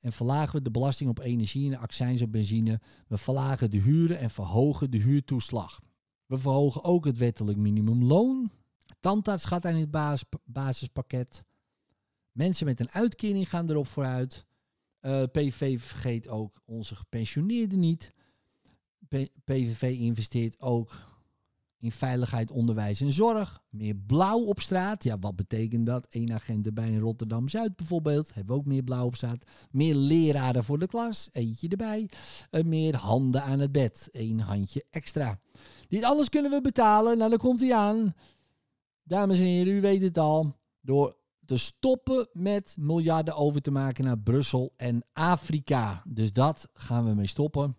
En 0.04 0.12
verlagen 0.12 0.56
we 0.56 0.62
de 0.62 0.72
belasting 0.72 1.10
op 1.10 1.20
energie 1.20 1.66
en 1.66 1.72
de 1.72 1.78
accijns 1.78 2.22
op 2.22 2.32
benzine. 2.32 2.82
We 3.08 3.18
verlagen 3.18 3.72
de 3.72 3.78
huren 3.78 4.20
en 4.20 4.30
verhogen 4.30 4.92
de 4.92 4.98
huurtoeslag. 4.98 5.82
We 6.26 6.38
verhogen 6.38 6.84
ook 6.84 7.06
het 7.06 7.18
wettelijk 7.18 7.58
minimumloon. 7.58 8.52
Tandarts 9.00 9.46
gaat 9.46 9.66
aan 9.66 9.76
het 9.76 9.92
basis, 9.92 10.28
basispakket. 10.46 11.44
Mensen 12.32 12.66
met 12.66 12.80
een 12.80 12.90
uitkering 12.90 13.50
gaan 13.50 13.70
erop 13.70 13.88
vooruit. 13.88 14.46
Eh, 15.00 15.24
PV 15.32 15.82
vergeet 15.82 16.28
ook 16.28 16.62
onze 16.66 16.96
gepensioneerden 16.96 17.80
niet. 17.80 18.14
PVV 19.44 19.98
investeert 20.00 20.60
ook 20.60 21.13
in 21.84 21.92
veiligheid, 21.92 22.52
onderwijs 22.52 23.02
en 23.02 23.12
zorg. 23.12 23.62
Meer 23.70 23.96
blauw 23.96 24.40
op 24.40 24.60
straat. 24.60 25.04
Ja, 25.04 25.20
wat 25.20 25.36
betekent 25.36 25.86
dat? 25.86 26.08
Eén 26.10 26.34
agent 26.34 26.66
erbij 26.66 26.90
in 26.90 27.00
Rotterdam-Zuid 27.00 27.76
bijvoorbeeld. 27.76 28.34
Hebben 28.34 28.56
ook 28.56 28.66
meer 28.66 28.84
blauw 28.84 29.06
op 29.06 29.16
straat. 29.16 29.44
Meer 29.72 29.96
leraren 29.96 30.64
voor 30.64 30.80
de 30.80 30.88
klas. 30.88 31.30
Eentje 31.32 31.68
erbij. 31.68 32.10
Uh, 32.52 32.64
meer 32.64 32.96
handen 32.96 33.44
aan 33.44 33.60
het 33.60 33.72
bed. 33.72 34.10
Eén 34.12 34.40
handje 34.40 34.86
extra. 34.90 35.40
Dit 35.88 36.04
alles 36.04 36.30
kunnen 36.30 36.52
we 36.52 36.62
betalen. 36.62 37.18
Nou, 37.18 37.30
dan 37.30 37.40
komt 37.40 37.60
hij 37.60 37.74
aan. 37.74 38.14
Dames 39.04 39.40
en 39.40 39.46
heren, 39.46 39.74
u 39.74 39.82
weet 39.82 40.02
het 40.02 40.18
al. 40.18 40.56
Door 40.82 41.18
te 41.46 41.58
stoppen 41.58 42.28
met 42.34 42.76
miljarden 42.80 43.36
over 43.36 43.62
te 43.62 43.72
maken 43.72 44.04
naar 44.04 44.20
Brussel 44.20 44.74
en 44.78 45.04
Afrika. 45.14 46.04
Dus 46.08 46.34
dat 46.34 46.70
gaan 46.74 47.06
we 47.06 47.14
mee 47.14 47.28
stoppen. 47.28 47.76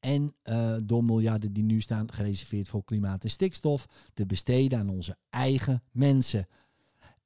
En 0.00 0.34
uh, 0.44 0.76
door 0.84 1.04
miljarden 1.04 1.52
die 1.52 1.64
nu 1.64 1.80
staan 1.80 2.12
gereserveerd 2.12 2.68
voor 2.68 2.84
klimaat 2.84 3.24
en 3.24 3.30
stikstof 3.30 3.86
te 4.14 4.26
besteden 4.26 4.78
aan 4.78 4.88
onze 4.88 5.16
eigen 5.30 5.82
mensen. 5.92 6.46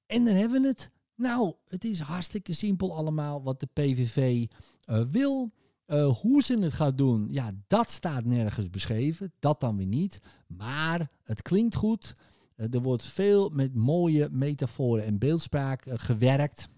En 0.07 0.25
dan 0.25 0.35
hebben 0.35 0.63
we 0.63 0.69
het. 0.69 0.91
Nou, 1.17 1.55
het 1.69 1.85
is 1.85 2.01
hartstikke 2.01 2.53
simpel 2.53 2.97
allemaal 2.97 3.43
wat 3.43 3.61
de 3.61 3.69
PVV 3.73 4.47
eh, 4.85 5.03
wil. 5.11 5.53
Uh, 5.87 6.17
hoe 6.17 6.43
ze 6.43 6.59
het 6.59 6.73
gaat 6.73 6.99
doen, 6.99 7.27
ja, 7.31 7.53
dat 7.67 7.91
staat 7.91 8.25
nergens 8.25 8.71
beschreven. 8.71 9.33
Dat 9.39 9.61
dan 9.61 9.77
weer 9.77 9.87
niet. 9.87 10.21
Maar 10.47 11.11
het 11.23 11.43
klinkt 11.43 11.75
goed. 11.75 12.13
er 12.57 12.83
wordt 12.83 13.05
veel 13.05 13.49
met 13.49 13.75
mooie 13.75 14.29
metaforen 14.33 15.05
en 15.05 15.19
beeldspraak 15.19 15.85
gewerkt. 15.87 16.69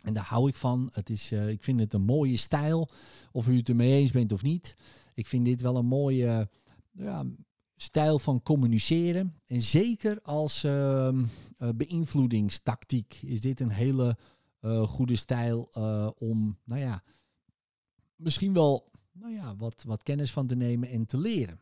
En 0.00 0.14
daar 0.14 0.24
hou 0.24 0.48
ik 0.48 0.54
van. 0.54 0.90
Het 0.92 1.10
is, 1.10 1.32
ik 1.32 1.62
vind 1.62 1.80
het 1.80 1.92
een 1.92 2.04
mooie 2.04 2.36
stijl. 2.36 2.88
Of 3.32 3.48
u 3.48 3.56
het 3.56 3.68
ermee 3.68 3.92
eens 3.92 4.10
bent 4.10 4.32
of 4.32 4.42
niet. 4.42 4.76
Ik 5.16 5.26
vind 5.26 5.44
dit 5.44 5.60
wel 5.60 5.76
een 5.76 5.86
mooie 5.86 6.48
ja, 6.90 7.24
stijl 7.76 8.18
van 8.18 8.42
communiceren. 8.42 9.34
En 9.46 9.62
zeker 9.62 10.20
als 10.22 10.64
uh, 10.64 11.18
beïnvloedingstactiek 11.74 13.18
is 13.22 13.40
dit 13.40 13.60
een 13.60 13.70
hele 13.70 14.16
uh, 14.60 14.82
goede 14.82 15.16
stijl 15.16 15.70
uh, 15.78 16.10
om, 16.18 16.58
nou 16.64 16.80
ja, 16.80 17.02
misschien 18.16 18.52
wel 18.52 18.90
nou 19.12 19.32
ja, 19.32 19.56
wat, 19.56 19.82
wat 19.86 20.02
kennis 20.02 20.32
van 20.32 20.46
te 20.46 20.56
nemen 20.56 20.88
en 20.88 21.06
te 21.06 21.18
leren. 21.18 21.60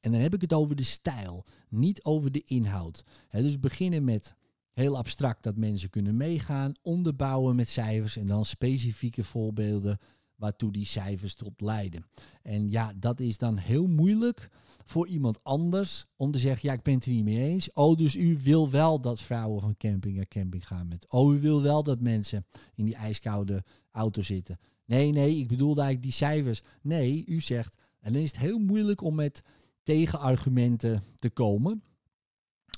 En 0.00 0.12
dan 0.12 0.20
heb 0.20 0.34
ik 0.34 0.40
het 0.40 0.52
over 0.52 0.76
de 0.76 0.84
stijl, 0.84 1.44
niet 1.68 2.04
over 2.04 2.32
de 2.32 2.42
inhoud. 2.44 3.04
dus 3.30 3.60
beginnen 3.60 4.04
met 4.04 4.34
heel 4.72 4.96
abstract 4.96 5.42
dat 5.42 5.56
mensen 5.56 5.90
kunnen 5.90 6.16
meegaan, 6.16 6.74
onderbouwen 6.82 7.56
met 7.56 7.68
cijfers 7.68 8.16
en 8.16 8.26
dan 8.26 8.44
specifieke 8.44 9.24
voorbeelden 9.24 9.98
waartoe 10.36 10.72
die 10.72 10.86
cijfers 10.86 11.34
tot 11.34 11.60
leiden. 11.60 12.06
En 12.42 12.70
ja, 12.70 12.92
dat 12.96 13.20
is 13.20 13.38
dan 13.38 13.56
heel 13.56 13.86
moeilijk 13.86 14.50
voor 14.84 15.08
iemand 15.08 15.44
anders 15.44 16.06
om 16.16 16.30
te 16.30 16.38
zeggen, 16.38 16.68
ja, 16.68 16.74
ik 16.74 16.82
ben 16.82 16.94
het 16.94 17.04
er 17.04 17.10
niet 17.10 17.24
mee 17.24 17.38
eens. 17.38 17.72
Oh, 17.72 17.96
dus 17.96 18.16
u 18.16 18.38
wil 18.42 18.70
wel 18.70 19.00
dat 19.00 19.20
vrouwen 19.20 19.60
van 19.60 19.76
camping 19.76 20.16
naar 20.16 20.28
camping 20.28 20.66
gaan 20.66 20.88
met. 20.88 21.06
Oh, 21.08 21.34
u 21.34 21.40
wil 21.40 21.62
wel 21.62 21.82
dat 21.82 22.00
mensen 22.00 22.46
in 22.74 22.84
die 22.84 22.94
ijskoude 22.94 23.64
auto 23.90 24.22
zitten. 24.22 24.58
Nee, 24.84 25.10
nee, 25.12 25.36
ik 25.36 25.48
bedoelde 25.48 25.80
eigenlijk 25.80 26.02
die 26.02 26.26
cijfers. 26.28 26.62
Nee, 26.82 27.24
u 27.26 27.40
zegt, 27.40 27.76
en 28.00 28.12
dan 28.12 28.22
is 28.22 28.30
het 28.30 28.40
heel 28.40 28.58
moeilijk 28.58 29.00
om 29.00 29.14
met 29.14 29.42
tegenargumenten 29.82 31.02
te 31.18 31.30
komen. 31.30 31.82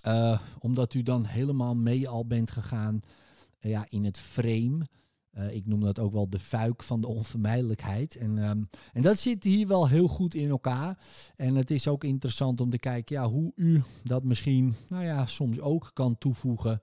Uh, 0.06 0.40
omdat 0.58 0.94
u 0.94 1.02
dan 1.02 1.24
helemaal 1.24 1.74
mee 1.74 2.08
al 2.08 2.26
bent 2.26 2.50
gegaan 2.50 3.00
uh, 3.60 3.70
ja, 3.70 3.86
in 3.88 4.04
het 4.04 4.18
frame 4.18 4.86
uh, 5.34 5.54
ik 5.54 5.66
noem 5.66 5.80
dat 5.80 5.98
ook 5.98 6.12
wel 6.12 6.28
de 6.28 6.38
fuik 6.38 6.82
van 6.82 7.00
de 7.00 7.06
onvermijdelijkheid. 7.06 8.16
En, 8.16 8.50
um, 8.50 8.68
en 8.92 9.02
dat 9.02 9.18
zit 9.18 9.44
hier 9.44 9.66
wel 9.66 9.88
heel 9.88 10.08
goed 10.08 10.34
in 10.34 10.48
elkaar. 10.48 10.98
En 11.36 11.54
het 11.54 11.70
is 11.70 11.88
ook 11.88 12.04
interessant 12.04 12.60
om 12.60 12.70
te 12.70 12.78
kijken 12.78 13.16
ja, 13.16 13.28
hoe 13.28 13.52
u 13.54 13.82
dat 14.04 14.24
misschien 14.24 14.74
nou 14.86 15.04
ja, 15.04 15.26
soms 15.26 15.60
ook 15.60 15.90
kan 15.94 16.18
toevoegen. 16.18 16.82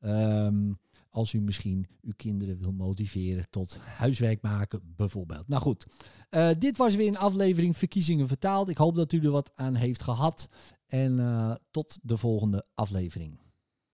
Um, 0.00 0.78
als 1.16 1.32
u 1.32 1.40
misschien 1.40 1.86
uw 2.02 2.12
kinderen 2.16 2.58
wil 2.58 2.72
motiveren 2.72 3.50
tot 3.50 3.78
huiswerk 3.78 4.42
maken, 4.42 4.80
bijvoorbeeld. 4.96 5.48
Nou 5.48 5.62
goed, 5.62 5.86
uh, 6.30 6.50
dit 6.58 6.76
was 6.76 6.94
weer 6.94 7.08
een 7.08 7.18
aflevering 7.18 7.76
Verkiezingen 7.76 8.28
vertaald. 8.28 8.68
Ik 8.68 8.76
hoop 8.76 8.94
dat 8.94 9.12
u 9.12 9.24
er 9.24 9.30
wat 9.30 9.52
aan 9.54 9.74
heeft 9.74 10.02
gehad. 10.02 10.48
En 10.86 11.18
uh, 11.18 11.54
tot 11.70 11.98
de 12.02 12.16
volgende 12.16 12.66
aflevering. 12.74 13.45